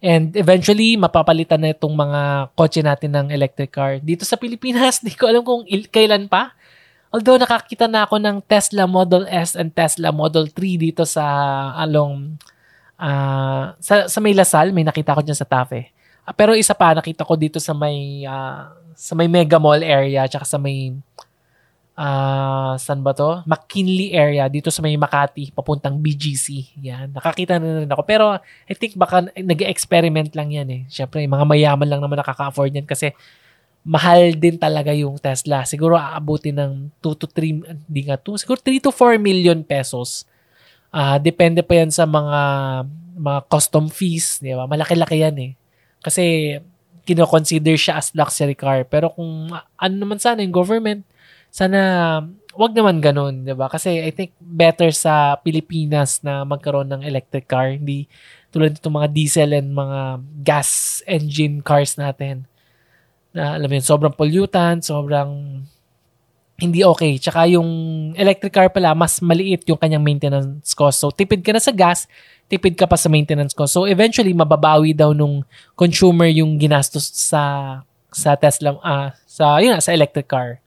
And 0.00 0.32
eventually, 0.32 0.96
mapapalitan 0.96 1.60
na 1.60 1.76
itong 1.76 1.92
mga 1.92 2.52
kotse 2.56 2.80
natin 2.80 3.12
ng 3.12 3.26
electric 3.36 3.68
car. 3.68 4.00
Dito 4.00 4.24
sa 4.24 4.40
Pilipinas, 4.40 5.00
di 5.04 5.12
ko 5.12 5.28
alam 5.28 5.44
kung 5.44 5.68
il- 5.68 5.92
kailan 5.92 6.24
pa. 6.24 6.56
Although 7.12 7.36
nakakita 7.36 7.84
na 7.84 8.08
ako 8.08 8.16
ng 8.16 8.36
Tesla 8.48 8.88
Model 8.88 9.28
S 9.28 9.58
and 9.58 9.74
Tesla 9.76 10.08
Model 10.14 10.48
3 10.48 10.78
dito 10.78 11.02
sa 11.04 11.24
along 11.76 12.38
uh, 12.96 13.74
sa, 13.76 14.06
sa 14.06 14.18
may 14.22 14.32
Lasal, 14.32 14.70
may 14.72 14.86
nakita 14.86 15.12
ko 15.12 15.20
dyan 15.20 15.36
sa 15.36 15.44
Tafe. 15.44 15.90
Uh, 16.24 16.32
pero 16.32 16.56
isa 16.56 16.72
pa, 16.72 16.94
nakita 16.96 17.26
ko 17.26 17.34
dito 17.34 17.58
sa 17.58 17.74
may 17.74 18.24
uh, 18.24 18.72
sa 19.00 19.16
may 19.16 19.26
Mega 19.26 19.56
Mall 19.56 19.80
area 19.80 20.28
tsaka 20.28 20.44
sa 20.44 20.60
may 20.60 20.92
uh, 22.00 22.72
saan 22.80 23.04
ba 23.04 23.12
to? 23.12 23.44
McKinley 23.44 24.16
area, 24.16 24.48
dito 24.48 24.72
sa 24.72 24.80
may 24.80 24.96
Makati, 24.96 25.52
papuntang 25.52 26.00
BGC. 26.00 26.80
Yan, 26.80 27.12
nakakita 27.12 27.60
na 27.60 27.84
rin 27.84 27.90
ako. 27.92 28.02
Pero 28.08 28.40
I 28.40 28.74
think 28.74 28.96
baka 28.96 29.28
nag-experiment 29.36 30.32
lang 30.32 30.48
yan 30.48 30.68
eh. 30.72 30.82
Siyempre, 30.88 31.20
mga 31.28 31.44
mayaman 31.44 31.88
lang 31.88 32.00
naman 32.00 32.16
nakaka-afford 32.16 32.72
yan 32.72 32.88
kasi 32.88 33.12
mahal 33.84 34.32
din 34.36 34.56
talaga 34.56 34.96
yung 34.96 35.20
Tesla. 35.20 35.68
Siguro 35.68 36.00
aabutin 36.00 36.56
ng 36.56 36.72
2 37.04 37.20
to 37.20 37.26
3, 37.28 37.84
hindi 37.88 38.02
nga 38.08 38.16
2, 38.16 38.40
siguro 38.40 38.58
3 38.60 38.80
to 38.80 38.90
4 38.92 39.20
million 39.20 39.60
pesos. 39.60 40.24
Uh, 40.90 41.20
depende 41.22 41.62
pa 41.62 41.78
yan 41.78 41.92
sa 41.92 42.08
mga 42.08 42.40
mga 43.20 43.40
custom 43.52 43.92
fees, 43.92 44.40
di 44.40 44.56
ba? 44.56 44.64
Malaki-laki 44.64 45.20
yan 45.20 45.36
eh. 45.38 45.52
Kasi 46.00 46.56
kino-consider 47.04 47.76
siya 47.76 48.00
as 48.00 48.12
luxury 48.16 48.56
car. 48.56 48.88
Pero 48.88 49.12
kung 49.12 49.52
ano 49.52 49.94
naman 49.94 50.16
sana 50.16 50.40
yung 50.40 50.54
government, 50.54 51.04
sana 51.50 51.80
wag 52.54 52.72
naman 52.74 52.98
ganun, 52.98 53.46
'di 53.46 53.54
ba? 53.54 53.70
Kasi 53.70 54.02
I 54.02 54.10
think 54.10 54.34
better 54.40 54.90
sa 54.90 55.38
Pilipinas 55.38 56.22
na 56.22 56.42
magkaroon 56.42 56.90
ng 56.90 57.02
electric 57.06 57.46
car, 57.46 57.74
hindi 57.74 58.10
tulad 58.50 58.74
nitong 58.74 58.96
mga 58.98 59.08
diesel 59.14 59.50
and 59.54 59.70
mga 59.70 60.00
gas 60.42 61.00
engine 61.06 61.62
cars 61.62 61.94
natin. 61.94 62.46
Na 63.30 63.54
alam 63.54 63.70
mo 63.70 63.74
yun, 63.78 63.86
sobrang 63.86 64.14
pollutant, 64.14 64.82
sobrang 64.82 65.62
hindi 66.60 66.84
okay. 66.84 67.16
Tsaka 67.16 67.48
yung 67.48 67.70
electric 68.18 68.52
car 68.52 68.68
pala, 68.68 68.92
mas 68.92 69.22
maliit 69.24 69.64
yung 69.64 69.80
kanyang 69.80 70.04
maintenance 70.04 70.76
cost. 70.76 71.00
So, 71.00 71.08
tipid 71.08 71.40
ka 71.40 71.56
na 71.56 71.62
sa 71.62 71.72
gas, 71.72 72.04
tipid 72.52 72.76
ka 72.76 72.84
pa 72.84 73.00
sa 73.00 73.08
maintenance 73.08 73.56
cost. 73.56 73.72
So, 73.72 73.88
eventually, 73.88 74.36
mababawi 74.36 74.92
daw 74.92 75.16
nung 75.16 75.46
consumer 75.72 76.28
yung 76.28 76.60
ginastos 76.60 77.08
sa 77.16 77.42
sa 78.10 78.34
Tesla, 78.34 78.74
uh, 78.82 79.14
sa, 79.24 79.62
yun, 79.62 79.78
sa 79.78 79.94
electric 79.94 80.26
car. 80.26 80.58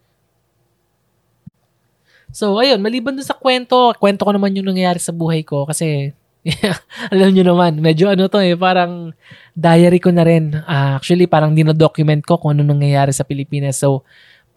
So, 2.34 2.58
ayun, 2.58 2.82
maliban 2.82 3.14
dun 3.14 3.22
sa 3.22 3.38
kwento, 3.38 3.94
kwento 4.02 4.26
ko 4.26 4.34
naman 4.34 4.58
yung 4.58 4.74
nangyayari 4.74 4.98
sa 4.98 5.14
buhay 5.14 5.46
ko 5.46 5.70
kasi 5.70 6.18
alam 7.14 7.30
nyo 7.32 7.46
naman, 7.46 7.80
medyo 7.80 8.10
ano 8.10 8.28
to 8.28 8.42
eh, 8.42 8.58
parang 8.58 9.14
diary 9.56 10.02
ko 10.02 10.10
na 10.10 10.26
rin. 10.26 10.52
Uh, 10.66 10.98
actually, 10.98 11.30
parang 11.30 11.56
dinodocument 11.56 12.26
ko 12.26 12.42
kung 12.42 12.58
ano 12.58 12.66
nangyayari 12.66 13.16
sa 13.16 13.24
Pilipinas. 13.24 13.80
So, 13.80 14.04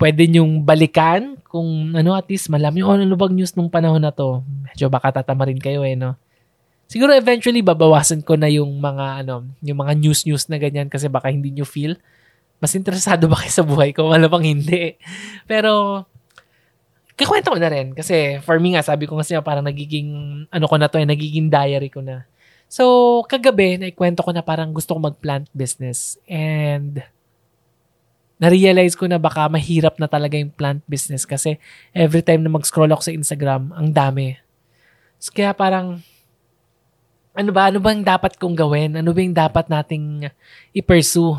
pwede 0.01 0.25
nyong 0.25 0.65
balikan 0.65 1.37
kung 1.47 1.93
ano 1.97 2.17
at 2.17 2.29
least 2.29 2.53
malam 2.53 2.73
yung 2.77 3.01
ano 3.01 3.15
bang 3.17 3.33
news 3.37 3.53
nung 3.55 3.69
panahon 3.69 4.03
na 4.03 4.11
to. 4.11 4.43
Medyo 4.73 4.89
baka 4.89 5.21
tatama 5.23 5.47
rin 5.47 5.61
kayo 5.61 5.85
eh, 5.85 5.95
no? 5.95 6.17
Siguro 6.87 7.11
eventually 7.13 7.67
babawasan 7.67 8.23
ko 8.23 8.39
na 8.39 8.47
yung 8.47 8.79
mga 8.79 9.27
ano, 9.27 9.47
yung 9.61 9.79
mga 9.83 9.93
news 9.99 10.23
news 10.25 10.47
na 10.47 10.57
ganyan 10.57 10.87
kasi 10.87 11.11
baka 11.11 11.29
hindi 11.29 11.53
nyo 11.53 11.67
feel. 11.67 11.99
Mas 12.57 12.73
interesado 12.73 13.29
ba 13.29 13.37
kayo 13.43 13.53
sa 13.53 13.65
buhay 13.67 13.93
ko? 13.93 14.09
Wala 14.11 14.33
bang 14.33 14.57
hindi. 14.57 14.97
Pero 15.45 16.03
kakwento 17.17 17.49
ko 17.49 17.59
na 17.59 17.73
rin 17.73 17.97
kasi 17.97 18.39
for 18.45 18.61
me 18.61 18.77
nga 18.77 18.85
sabi 18.85 19.09
ko 19.09 19.17
kasi 19.17 19.35
parang 19.41 19.65
nagiging 19.65 20.45
ano 20.53 20.65
ko 20.69 20.77
na 20.77 20.87
to 20.87 21.01
eh, 21.01 21.09
nagiging 21.09 21.49
diary 21.49 21.89
ko 21.89 22.05
na. 22.05 22.29
So, 22.67 23.23
kagabi, 23.31 23.79
naikwento 23.79 24.27
ko 24.27 24.35
na 24.35 24.43
parang 24.43 24.75
gusto 24.75 24.99
ko 24.99 24.99
mag-plant 24.99 25.47
business. 25.55 26.19
And, 26.27 26.99
na-realize 28.37 28.99
ko 28.99 29.07
na 29.07 29.23
baka 29.23 29.47
mahirap 29.47 29.97
na 29.97 30.11
talaga 30.11 30.37
yung 30.37 30.53
plant 30.53 30.83
business 30.85 31.25
kasi 31.25 31.57
every 31.95 32.21
time 32.21 32.43
na 32.43 32.53
mag-scroll 32.53 32.91
ako 32.91 33.07
sa 33.07 33.15
Instagram, 33.15 33.71
ang 33.73 33.95
dami. 33.95 34.37
So, 35.23 35.31
kaya 35.31 35.55
parang, 35.55 36.03
ano 37.37 37.51
ba, 37.55 37.71
ano 37.71 37.79
ba 37.79 37.95
yung 37.95 38.05
dapat 38.05 38.35
kong 38.35 38.57
gawin? 38.59 38.99
Ano 38.99 39.15
ba 39.15 39.21
yung 39.23 39.37
dapat 39.37 39.71
nating 39.71 40.29
i-pursue? 40.75 41.39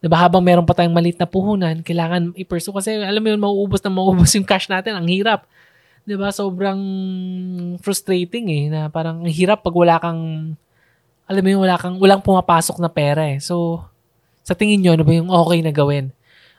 Diba, 0.00 0.16
habang 0.16 0.40
meron 0.40 0.64
pa 0.64 0.72
tayong 0.72 0.96
malit 0.96 1.20
na 1.20 1.28
puhunan, 1.28 1.84
kailangan 1.84 2.32
i-pursue 2.32 2.72
kasi 2.72 2.96
alam 2.96 3.20
mo 3.20 3.28
yun, 3.28 3.40
mauubos 3.40 3.84
na 3.84 3.92
mauubos 3.92 4.32
yung 4.32 4.48
cash 4.48 4.66
natin. 4.72 4.96
Ang 4.96 5.12
hirap. 5.12 5.44
Diba, 6.08 6.32
sobrang 6.32 6.80
frustrating 7.84 8.48
eh, 8.48 8.64
na 8.72 8.88
parang 8.88 9.28
hirap 9.28 9.60
pag 9.60 9.76
wala 9.76 10.00
kang, 10.00 10.56
alam 11.28 11.42
mo 11.44 11.48
yun, 11.52 11.60
wala 11.60 11.76
kang, 11.76 12.00
walang 12.00 12.24
pumapasok 12.24 12.80
na 12.80 12.88
pera 12.88 13.28
eh. 13.28 13.38
So, 13.44 13.84
sa 14.40 14.56
tingin 14.56 14.80
nyo, 14.80 14.96
ano 14.96 15.04
ba 15.04 15.12
yung 15.12 15.28
okay 15.28 15.60
na 15.60 15.70
gawin? 15.70 16.16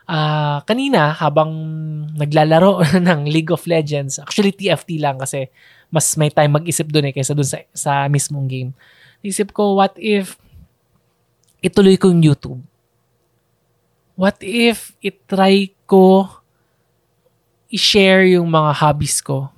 uh, 0.08 0.58
kanina 0.66 1.14
habang 1.14 1.52
naglalaro 2.16 2.82
ng 3.06 3.20
League 3.28 3.52
of 3.52 3.62
Legends, 3.68 4.18
actually 4.18 4.54
TFT 4.54 4.98
lang 4.98 5.20
kasi 5.20 5.50
mas 5.92 6.08
may 6.16 6.32
time 6.32 6.56
mag-isip 6.56 6.88
doon 6.88 7.12
eh 7.12 7.14
kaysa 7.14 7.36
doon 7.36 7.48
sa, 7.48 7.58
sa 7.76 7.92
mismong 8.08 8.48
game. 8.48 8.70
Isip 9.20 9.52
ko, 9.52 9.76
what 9.78 9.94
if 10.00 10.40
ituloy 11.60 11.94
ko 12.00 12.10
yung 12.10 12.24
YouTube? 12.24 12.60
What 14.14 14.38
if 14.44 14.92
itry 15.00 15.72
ko 15.88 16.28
i-share 17.72 18.28
yung 18.28 18.52
mga 18.52 18.84
hobbies 18.84 19.24
ko 19.24 19.48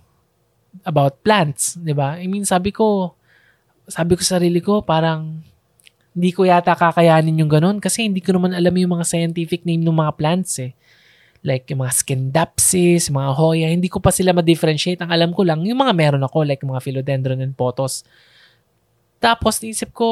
about 0.87 1.19
plants, 1.27 1.75
'di 1.75 1.95
ba? 1.95 2.19
I 2.19 2.31
mean, 2.31 2.47
sabi 2.47 2.71
ko 2.71 3.19
sabi 3.91 4.15
ko 4.17 4.23
sa 4.25 4.39
sarili 4.39 4.63
ko, 4.63 4.81
parang 4.81 5.43
hindi 6.15 6.31
ko 6.31 6.47
yata 6.47 6.79
kakayanin 6.79 7.43
yung 7.43 7.51
ganun 7.51 7.83
kasi 7.83 8.07
hindi 8.07 8.23
ko 8.23 8.39
naman 8.39 8.55
alam 8.55 8.71
yung 8.71 8.95
mga 8.95 9.05
scientific 9.05 9.67
name 9.67 9.83
ng 9.83 9.99
mga 9.99 10.15
plants 10.15 10.63
eh. 10.63 10.73
Like 11.45 11.69
yung 11.69 11.85
mga 11.85 11.93
Scindapsus, 11.93 13.13
mga 13.13 13.31
Hoya, 13.37 13.69
hindi 13.69 13.91
ko 13.93 14.01
pa 14.01 14.09
sila 14.09 14.33
ma-differentiate. 14.33 15.03
Ang 15.05 15.13
alam 15.13 15.31
ko 15.37 15.45
lang, 15.45 15.61
yung 15.67 15.77
mga 15.77 15.93
meron 15.93 16.25
ako, 16.25 16.47
like 16.47 16.65
mga 16.65 16.81
Philodendron 16.81 17.45
and 17.45 17.53
Potos. 17.53 18.01
Tapos, 19.21 19.61
naisip 19.61 19.93
ko, 19.93 20.09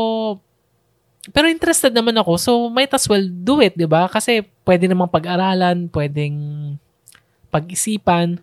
pero 1.31 1.47
interested 1.47 1.95
naman 1.95 2.19
ako, 2.19 2.35
so 2.35 2.53
might 2.67 2.91
as 2.91 3.07
well 3.07 3.23
do 3.23 3.63
it, 3.63 3.79
di 3.79 3.87
ba? 3.87 4.11
Kasi 4.11 4.43
pwede 4.67 4.91
namang 4.91 5.07
pag-aralan, 5.07 5.87
pwedeng 5.95 6.35
pag-isipan. 7.47 8.43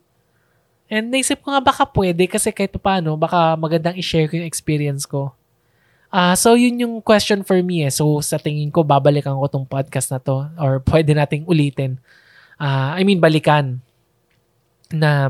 And 0.87 1.05
naisip 1.11 1.43
ko 1.43 1.51
nga 1.51 1.59
baka 1.59 1.83
pwede 1.91 2.23
kasi 2.31 2.55
kahit 2.55 2.71
paano, 2.79 3.19
baka 3.19 3.59
magandang 3.59 3.99
i-share 3.99 4.31
ko 4.31 4.39
yung 4.39 4.47
experience 4.47 5.03
ko. 5.03 5.35
Ah, 6.09 6.33
uh, 6.33 6.35
so 6.39 6.57
yun 6.57 6.81
yung 6.81 6.95
question 7.05 7.45
for 7.45 7.59
me 7.61 7.85
eh. 7.85 7.93
So 7.93 8.17
sa 8.25 8.41
tingin 8.41 8.73
ko 8.73 8.81
babalikan 8.81 9.37
ko 9.37 9.45
tong 9.45 9.69
podcast 9.69 10.09
na 10.09 10.17
to 10.17 10.49
or 10.57 10.81
pwede 10.89 11.13
nating 11.13 11.45
ulitin. 11.45 12.01
Ah, 12.57 12.95
uh, 12.95 12.97
I 12.97 13.05
mean 13.05 13.21
balikan 13.21 13.77
na 14.89 15.29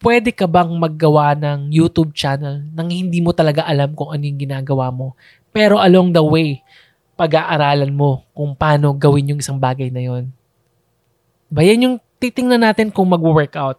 pwede 0.00 0.32
ka 0.32 0.48
bang 0.48 0.72
maggawa 0.74 1.36
ng 1.36 1.70
YouTube 1.70 2.16
channel 2.16 2.64
nang 2.72 2.88
hindi 2.88 3.20
mo 3.20 3.36
talaga 3.36 3.64
alam 3.68 3.92
kung 3.92 4.10
ano 4.10 4.22
yung 4.24 4.40
ginagawa 4.40 4.88
mo. 4.88 5.14
Pero 5.52 5.76
along 5.76 6.16
the 6.16 6.24
way, 6.24 6.64
pag-aaralan 7.14 7.92
mo 7.92 8.24
kung 8.32 8.56
paano 8.56 8.96
gawin 8.96 9.36
yung 9.36 9.40
isang 9.44 9.60
bagay 9.60 9.92
na 9.92 10.00
yon. 10.00 10.32
Ba 11.52 11.60
yan 11.60 11.84
yung 11.84 11.96
titingnan 12.16 12.64
natin 12.64 12.88
kung 12.88 13.06
mag-workout. 13.12 13.76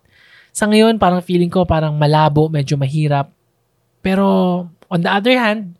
Sa 0.51 0.67
ngayon, 0.67 0.99
parang 1.01 1.23
feeling 1.23 1.49
ko 1.49 1.65
parang 1.65 1.95
malabo, 1.95 2.51
medyo 2.51 2.75
mahirap. 2.75 3.31
Pero 4.03 4.67
On 4.91 4.99
the 4.99 5.07
other 5.07 5.39
hand, 5.39 5.79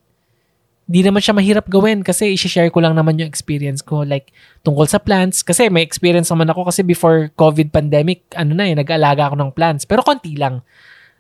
di 0.92 1.08
naman 1.08 1.24
siya 1.24 1.32
mahirap 1.32 1.72
gawin 1.72 2.04
kasi 2.04 2.36
i-share 2.36 2.68
ko 2.68 2.84
lang 2.84 3.00
naman 3.00 3.16
yung 3.16 3.32
experience 3.32 3.80
ko 3.80 4.04
like 4.04 4.36
tungkol 4.68 4.84
sa 4.84 5.00
plants. 5.00 5.40
Kasi 5.40 5.72
may 5.72 5.88
experience 5.88 6.28
naman 6.28 6.52
ako 6.52 6.68
kasi 6.68 6.84
before 6.84 7.32
COVID 7.40 7.72
pandemic 7.72 8.28
ano 8.36 8.52
na 8.52 8.68
eh 8.68 8.76
nag-aalaga 8.76 9.32
ako 9.32 9.36
ng 9.40 9.52
plants. 9.56 9.88
Pero 9.88 10.04
konti 10.04 10.36
lang. 10.36 10.60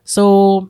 So 0.03 0.67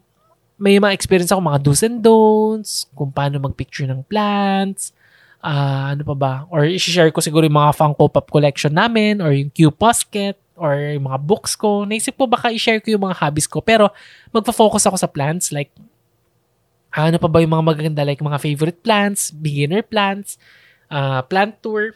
may 0.61 0.77
mga 0.77 0.93
experience 0.93 1.33
ako 1.33 1.41
mga 1.41 1.61
do's 1.65 1.81
and 1.81 2.05
don'ts 2.05 2.85
kung 2.93 3.09
paano 3.09 3.41
magpicture 3.41 3.89
ng 3.89 4.05
plants 4.05 4.93
uh, 5.41 5.97
ano 5.97 6.01
pa 6.05 6.15
ba? 6.15 6.33
Or 6.53 6.63
i-share 6.65 7.09
ko 7.09 7.19
siguro 7.19 7.45
yung 7.45 7.57
mga 7.57 7.73
Funko 7.73 8.07
Pop 8.07 8.29
collection 8.29 8.71
namin 8.71 9.19
or 9.19 9.33
yung 9.33 9.49
Q 9.49 9.73
Posket 9.73 10.37
or 10.55 10.77
yung 10.77 11.09
mga 11.09 11.19
books 11.25 11.57
ko. 11.57 11.83
Naisip 11.83 12.15
ko 12.15 12.29
baka 12.29 12.53
i-share 12.53 12.79
ko 12.79 12.93
yung 12.93 13.09
mga 13.09 13.17
hobbies 13.17 13.49
ko. 13.49 13.59
Pero 13.65 13.89
magfo-focus 14.29 14.87
ako 14.87 14.97
sa 14.97 15.09
plants 15.09 15.49
like 15.49 15.73
ano 16.91 17.17
pa 17.17 17.27
ba 17.32 17.39
yung 17.39 17.56
mga 17.56 17.67
magaganda 17.67 18.04
like 18.04 18.19
mga 18.19 18.39
favorite 18.43 18.80
plants, 18.84 19.32
beginner 19.32 19.80
plants, 19.80 20.36
uh, 20.91 21.23
plant 21.23 21.56
tour. 21.63 21.95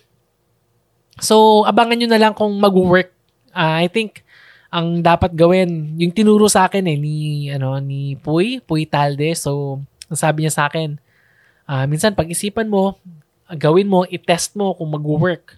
So, 1.20 1.68
abangan 1.68 2.00
nyo 2.00 2.10
na 2.12 2.22
lang 2.22 2.34
kung 2.36 2.56
mag-work. 2.60 3.12
Uh, 3.52 3.84
I 3.84 3.88
think, 3.92 4.24
ang 4.72 5.00
dapat 5.00 5.32
gawin, 5.36 5.96
yung 5.96 6.12
tinuro 6.12 6.52
sa 6.52 6.68
akin 6.68 6.84
eh, 6.84 7.00
ni, 7.00 7.48
ano, 7.48 7.80
ni 7.80 8.20
Puy, 8.20 8.60
Puy 8.60 8.84
Talde. 8.88 9.32
So, 9.36 9.80
sabi 10.12 10.44
niya 10.44 10.52
sa 10.52 10.68
akin, 10.68 11.00
uh, 11.68 11.88
minsan 11.88 12.16
pag-isipan 12.16 12.68
mo, 12.68 13.00
gawin 13.56 13.88
mo, 13.88 14.04
i-test 14.08 14.56
mo 14.60 14.76
kung 14.76 14.92
mag-work. 14.92 15.56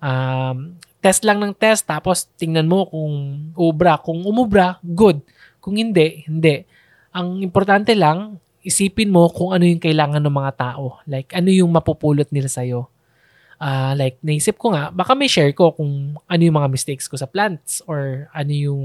Um, 0.00 0.80
test 1.04 1.24
lang 1.28 1.40
ng 1.44 1.52
test, 1.52 1.84
tapos 1.84 2.28
tingnan 2.40 2.64
mo 2.64 2.88
kung 2.88 3.48
ubra. 3.52 4.00
Kung 4.00 4.24
umubra, 4.24 4.80
good. 4.80 5.20
Kung 5.60 5.76
hindi, 5.76 6.24
hindi. 6.24 6.64
Ang 7.12 7.44
importante 7.44 7.92
lang, 7.92 8.40
isipin 8.64 9.12
mo 9.12 9.28
kung 9.28 9.52
ano 9.52 9.68
yung 9.68 9.78
kailangan 9.78 10.24
ng 10.24 10.34
mga 10.34 10.52
tao. 10.56 10.98
Like, 11.04 11.36
ano 11.36 11.52
yung 11.52 11.68
mapupulot 11.70 12.26
nila 12.32 12.48
sa'yo. 12.48 12.88
Uh, 13.60 13.92
like, 13.94 14.18
naisip 14.24 14.56
ko 14.56 14.72
nga, 14.72 14.90
baka 14.90 15.12
may 15.12 15.28
share 15.28 15.52
ko 15.52 15.70
kung 15.76 16.16
ano 16.16 16.42
yung 16.42 16.56
mga 16.56 16.72
mistakes 16.72 17.06
ko 17.06 17.14
sa 17.14 17.28
plants 17.28 17.84
or 17.84 18.26
ano 18.32 18.50
yung 18.50 18.84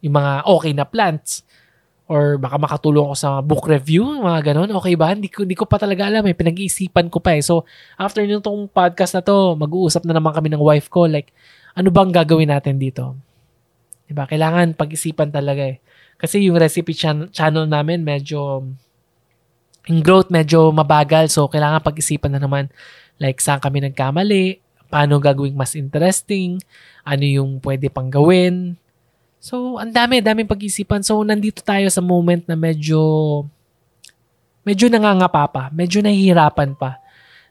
yung 0.00 0.14
mga 0.14 0.32
okay 0.46 0.72
na 0.72 0.86
plants 0.86 1.42
or 2.04 2.36
baka 2.36 2.60
makatulong 2.60 3.08
ako 3.08 3.16
sa 3.16 3.30
book 3.40 3.64
review, 3.64 4.04
mga 4.20 4.52
ganun. 4.52 4.70
Okay 4.76 4.94
ba? 4.94 5.16
Hindi 5.16 5.32
ko, 5.32 5.42
hindi 5.42 5.56
ko 5.56 5.64
pa 5.64 5.80
talaga 5.80 6.04
alam 6.04 6.20
eh. 6.28 6.36
Pinag-iisipan 6.36 7.08
ko 7.08 7.18
pa 7.18 7.32
eh. 7.32 7.40
So, 7.40 7.64
after 7.96 8.20
nung 8.28 8.44
tong 8.44 8.68
podcast 8.68 9.16
na 9.16 9.24
to, 9.24 9.56
mag-uusap 9.56 10.04
na 10.04 10.12
naman 10.12 10.36
kami 10.36 10.52
ng 10.52 10.60
wife 10.60 10.92
ko. 10.92 11.08
Like, 11.08 11.32
ano 11.72 11.88
bang 11.88 12.12
gagawin 12.12 12.52
natin 12.52 12.76
dito? 12.76 13.16
Diba? 14.04 14.28
Kailangan 14.28 14.76
pag-isipan 14.76 15.32
talaga 15.32 15.64
eh. 15.64 15.80
Kasi 16.24 16.48
yung 16.48 16.56
recipe 16.56 16.96
chan- 16.96 17.28
channel 17.28 17.68
namin 17.68 18.00
medyo 18.00 18.64
yung 19.84 20.00
growth 20.00 20.32
medyo 20.32 20.72
mabagal 20.72 21.28
so 21.28 21.44
kailangan 21.44 21.84
pag-isipan 21.84 22.32
na 22.32 22.40
naman 22.40 22.72
like 23.18 23.38
saan 23.38 23.62
kami 23.62 23.82
nagkamali, 23.84 24.58
paano 24.90 25.18
gagawing 25.22 25.54
mas 25.54 25.74
interesting, 25.78 26.58
ano 27.06 27.24
yung 27.24 27.50
pwede 27.62 27.90
pang 27.90 28.10
gawin. 28.10 28.78
So, 29.38 29.76
ang 29.76 29.92
dami, 29.92 30.24
daming 30.24 30.48
pag-isipan. 30.48 31.04
So, 31.04 31.20
nandito 31.20 31.60
tayo 31.60 31.84
sa 31.92 32.00
moment 32.00 32.40
na 32.48 32.56
medyo 32.56 33.00
medyo 34.64 34.88
nangangapa 34.88 35.44
pa, 35.52 35.62
medyo 35.68 36.00
nahihirapan 36.00 36.72
pa. 36.72 36.96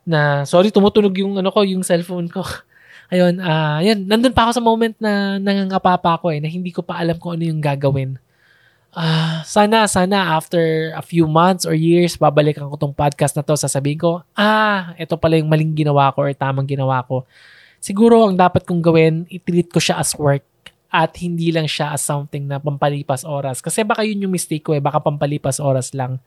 Na, 0.02 0.44
sorry, 0.44 0.74
tumutunog 0.74 1.14
yung 1.22 1.38
ano 1.38 1.54
ko, 1.54 1.62
yung 1.62 1.86
cellphone 1.86 2.26
ko. 2.28 2.42
Ayun, 3.14 3.38
ah, 3.46 3.78
uh, 3.78 3.80
yun, 3.86 4.10
nandun 4.10 4.34
pa 4.34 4.50
ako 4.50 4.52
sa 4.58 4.64
moment 4.64 4.96
na 4.98 5.38
nangangapa 5.38 6.02
pa 6.02 6.18
ako 6.18 6.34
eh, 6.34 6.42
na 6.42 6.50
hindi 6.50 6.74
ko 6.74 6.82
pa 6.82 6.98
alam 6.98 7.14
kung 7.22 7.38
ano 7.38 7.46
yung 7.46 7.62
gagawin 7.62 8.18
uh, 8.94 9.42
sana, 9.44 9.90
sana 9.90 10.38
after 10.38 10.94
a 10.96 11.04
few 11.04 11.26
months 11.26 11.66
or 11.66 11.76
years, 11.76 12.16
babalikan 12.16 12.70
ko 12.70 12.78
tong 12.78 12.96
podcast 12.96 13.36
na 13.36 13.44
to, 13.44 13.58
sasabihin 13.58 14.00
ko, 14.00 14.12
ah, 14.38 14.94
ito 14.96 15.18
pala 15.20 15.38
yung 15.38 15.50
maling 15.50 15.74
ginawa 15.74 16.14
ko 16.14 16.26
or 16.26 16.34
tamang 16.34 16.70
ginawa 16.70 17.04
ko. 17.04 17.26
Siguro 17.84 18.24
ang 18.30 18.40
dapat 18.40 18.64
kong 18.64 18.80
gawin, 18.80 19.28
i-treat 19.28 19.68
ko 19.68 19.82
siya 19.82 20.00
as 20.00 20.16
work 20.16 20.46
at 20.94 21.12
hindi 21.20 21.50
lang 21.50 21.66
siya 21.66 21.92
as 21.92 22.06
something 22.06 22.46
na 22.48 22.62
pampalipas 22.62 23.26
oras. 23.28 23.60
Kasi 23.60 23.84
baka 23.84 24.06
yun 24.06 24.24
yung 24.24 24.34
mistake 24.34 24.64
ko 24.64 24.78
eh, 24.78 24.80
baka 24.80 25.02
pampalipas 25.02 25.60
oras 25.60 25.92
lang. 25.92 26.22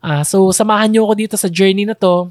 Uh, 0.00 0.22
so, 0.22 0.48
samahan 0.54 0.88
niyo 0.88 1.04
ako 1.04 1.14
dito 1.18 1.36
sa 1.36 1.50
journey 1.50 1.84
na 1.84 1.98
to. 1.98 2.30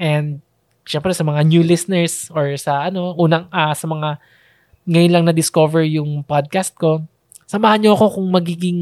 And, 0.00 0.40
syempre 0.86 1.10
sa 1.12 1.26
mga 1.26 1.42
new 1.44 1.66
listeners 1.66 2.30
or 2.30 2.54
sa 2.56 2.86
ano, 2.88 3.12
unang, 3.18 3.50
uh, 3.50 3.74
sa 3.74 3.86
mga 3.90 4.22
ngayon 4.86 5.12
lang 5.12 5.24
na-discover 5.26 5.82
yung 5.82 6.22
podcast 6.22 6.72
ko, 6.78 7.02
samahan 7.46 7.80
niyo 7.80 7.94
ako 7.94 8.20
kung 8.20 8.28
magiging 8.28 8.80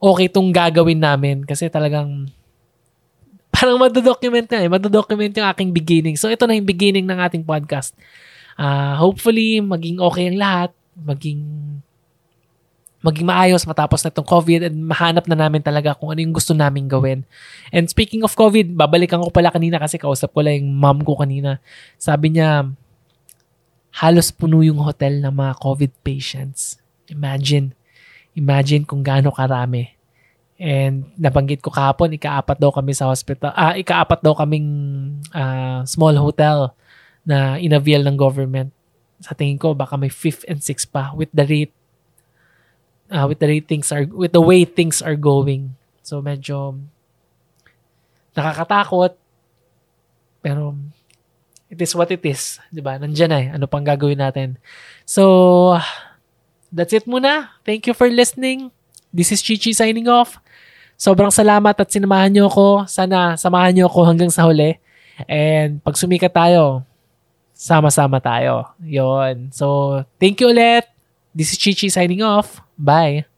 okay 0.00 0.28
tong 0.28 0.52
gagawin 0.52 1.00
namin 1.00 1.44
kasi 1.44 1.68
talagang 1.68 2.28
parang 3.60 3.76
madodocument 3.76 4.48
na 4.48 4.64
eh. 4.64 4.70
Madodocument 4.72 5.36
yung 5.36 5.48
aking 5.52 5.70
beginning. 5.74 6.16
So, 6.16 6.32
ito 6.32 6.48
na 6.48 6.56
yung 6.56 6.64
beginning 6.64 7.04
ng 7.04 7.18
ating 7.20 7.44
podcast. 7.44 7.92
Uh, 8.56 8.96
hopefully, 8.96 9.60
maging 9.60 10.00
okay 10.00 10.32
ang 10.32 10.38
lahat. 10.40 10.70
Maging 10.96 11.40
maging 13.00 13.24
maayos 13.24 13.64
matapos 13.64 14.04
na 14.04 14.12
itong 14.12 14.28
COVID 14.28 14.68
and 14.68 14.76
mahanap 14.84 15.24
na 15.24 15.32
namin 15.32 15.64
talaga 15.64 15.96
kung 15.96 16.12
ano 16.12 16.20
yung 16.20 16.36
gusto 16.36 16.52
namin 16.52 16.84
gawin. 16.84 17.24
And 17.72 17.88
speaking 17.88 18.20
of 18.24 18.36
COVID, 18.36 18.76
babalikan 18.76 19.24
ko 19.24 19.32
pala 19.32 19.48
kanina 19.48 19.80
kasi 19.80 19.96
kausap 19.96 20.36
ko 20.36 20.44
lang 20.44 20.60
yung 20.60 20.76
mom 20.76 21.00
ko 21.00 21.16
kanina. 21.16 21.64
Sabi 21.96 22.36
niya, 22.36 22.68
halos 24.04 24.28
puno 24.36 24.60
yung 24.60 24.84
hotel 24.84 25.24
ng 25.24 25.32
mga 25.32 25.52
COVID 25.64 25.92
patients. 26.04 26.76
Imagine. 27.10 27.74
Imagine 28.38 28.86
kung 28.86 29.02
gaano 29.02 29.34
karami. 29.34 29.90
And 30.60 31.10
nabanggit 31.16 31.64
ko 31.64 31.72
kahapon, 31.72 32.14
ikaapat 32.14 32.60
daw 32.60 32.70
kami 32.70 32.94
sa 32.94 33.10
hospital. 33.10 33.50
Ah, 33.56 33.74
ikaapat 33.74 34.20
daw 34.22 34.36
kaming 34.36 34.68
uh, 35.34 35.82
small 35.88 36.14
hotel 36.14 36.72
na 37.26 37.58
inavail 37.58 38.06
ng 38.06 38.16
government. 38.16 38.70
Sa 39.20 39.34
tingin 39.34 39.60
ko, 39.60 39.74
baka 39.74 39.98
may 39.98 40.12
fifth 40.12 40.46
and 40.48 40.62
sixth 40.62 40.88
pa 40.88 41.12
with 41.12 41.28
the 41.34 41.44
rate 41.44 41.74
uh, 43.10 43.26
with 43.26 43.42
the 43.42 43.48
ratings 43.50 43.90
are 43.90 44.06
with 44.06 44.32
the 44.32 44.40
way 44.40 44.64
things 44.64 45.02
are 45.02 45.18
going. 45.18 45.74
So 46.00 46.22
medyo 46.22 46.78
nakakatakot 48.32 49.18
pero 50.40 50.72
it 51.68 51.76
is 51.76 51.92
what 51.92 52.08
it 52.08 52.24
is, 52.24 52.56
'di 52.72 52.80
ba? 52.80 52.96
Nandiyan 52.96 53.30
na 53.30 53.38
eh. 53.38 53.48
Ano 53.52 53.68
pang 53.68 53.84
gagawin 53.84 54.18
natin? 54.22 54.56
So 55.04 55.76
that's 56.72 56.94
it 56.94 57.06
muna. 57.06 57.50
Thank 57.66 57.86
you 57.86 57.94
for 57.94 58.08
listening. 58.10 58.70
This 59.10 59.30
is 59.34 59.42
Chichi 59.42 59.74
signing 59.74 60.06
off. 60.06 60.38
Sobrang 61.00 61.32
salamat 61.32 61.74
at 61.74 61.88
sinamahan 61.90 62.30
niyo 62.30 62.46
ako. 62.50 62.86
Sana 62.86 63.34
samahan 63.38 63.74
niyo 63.74 63.86
ako 63.90 64.00
hanggang 64.06 64.30
sa 64.30 64.46
huli. 64.46 64.78
And 65.28 65.82
pag 65.84 65.98
sumikat 65.98 66.32
tayo, 66.32 66.84
sama-sama 67.52 68.20
tayo. 68.20 68.72
Yon. 68.80 69.52
So, 69.52 70.00
thank 70.16 70.40
you 70.40 70.48
ulit. 70.48 70.88
This 71.32 71.52
is 71.52 71.58
Chichi 71.60 71.92
signing 71.92 72.24
off. 72.24 72.60
Bye. 72.74 73.29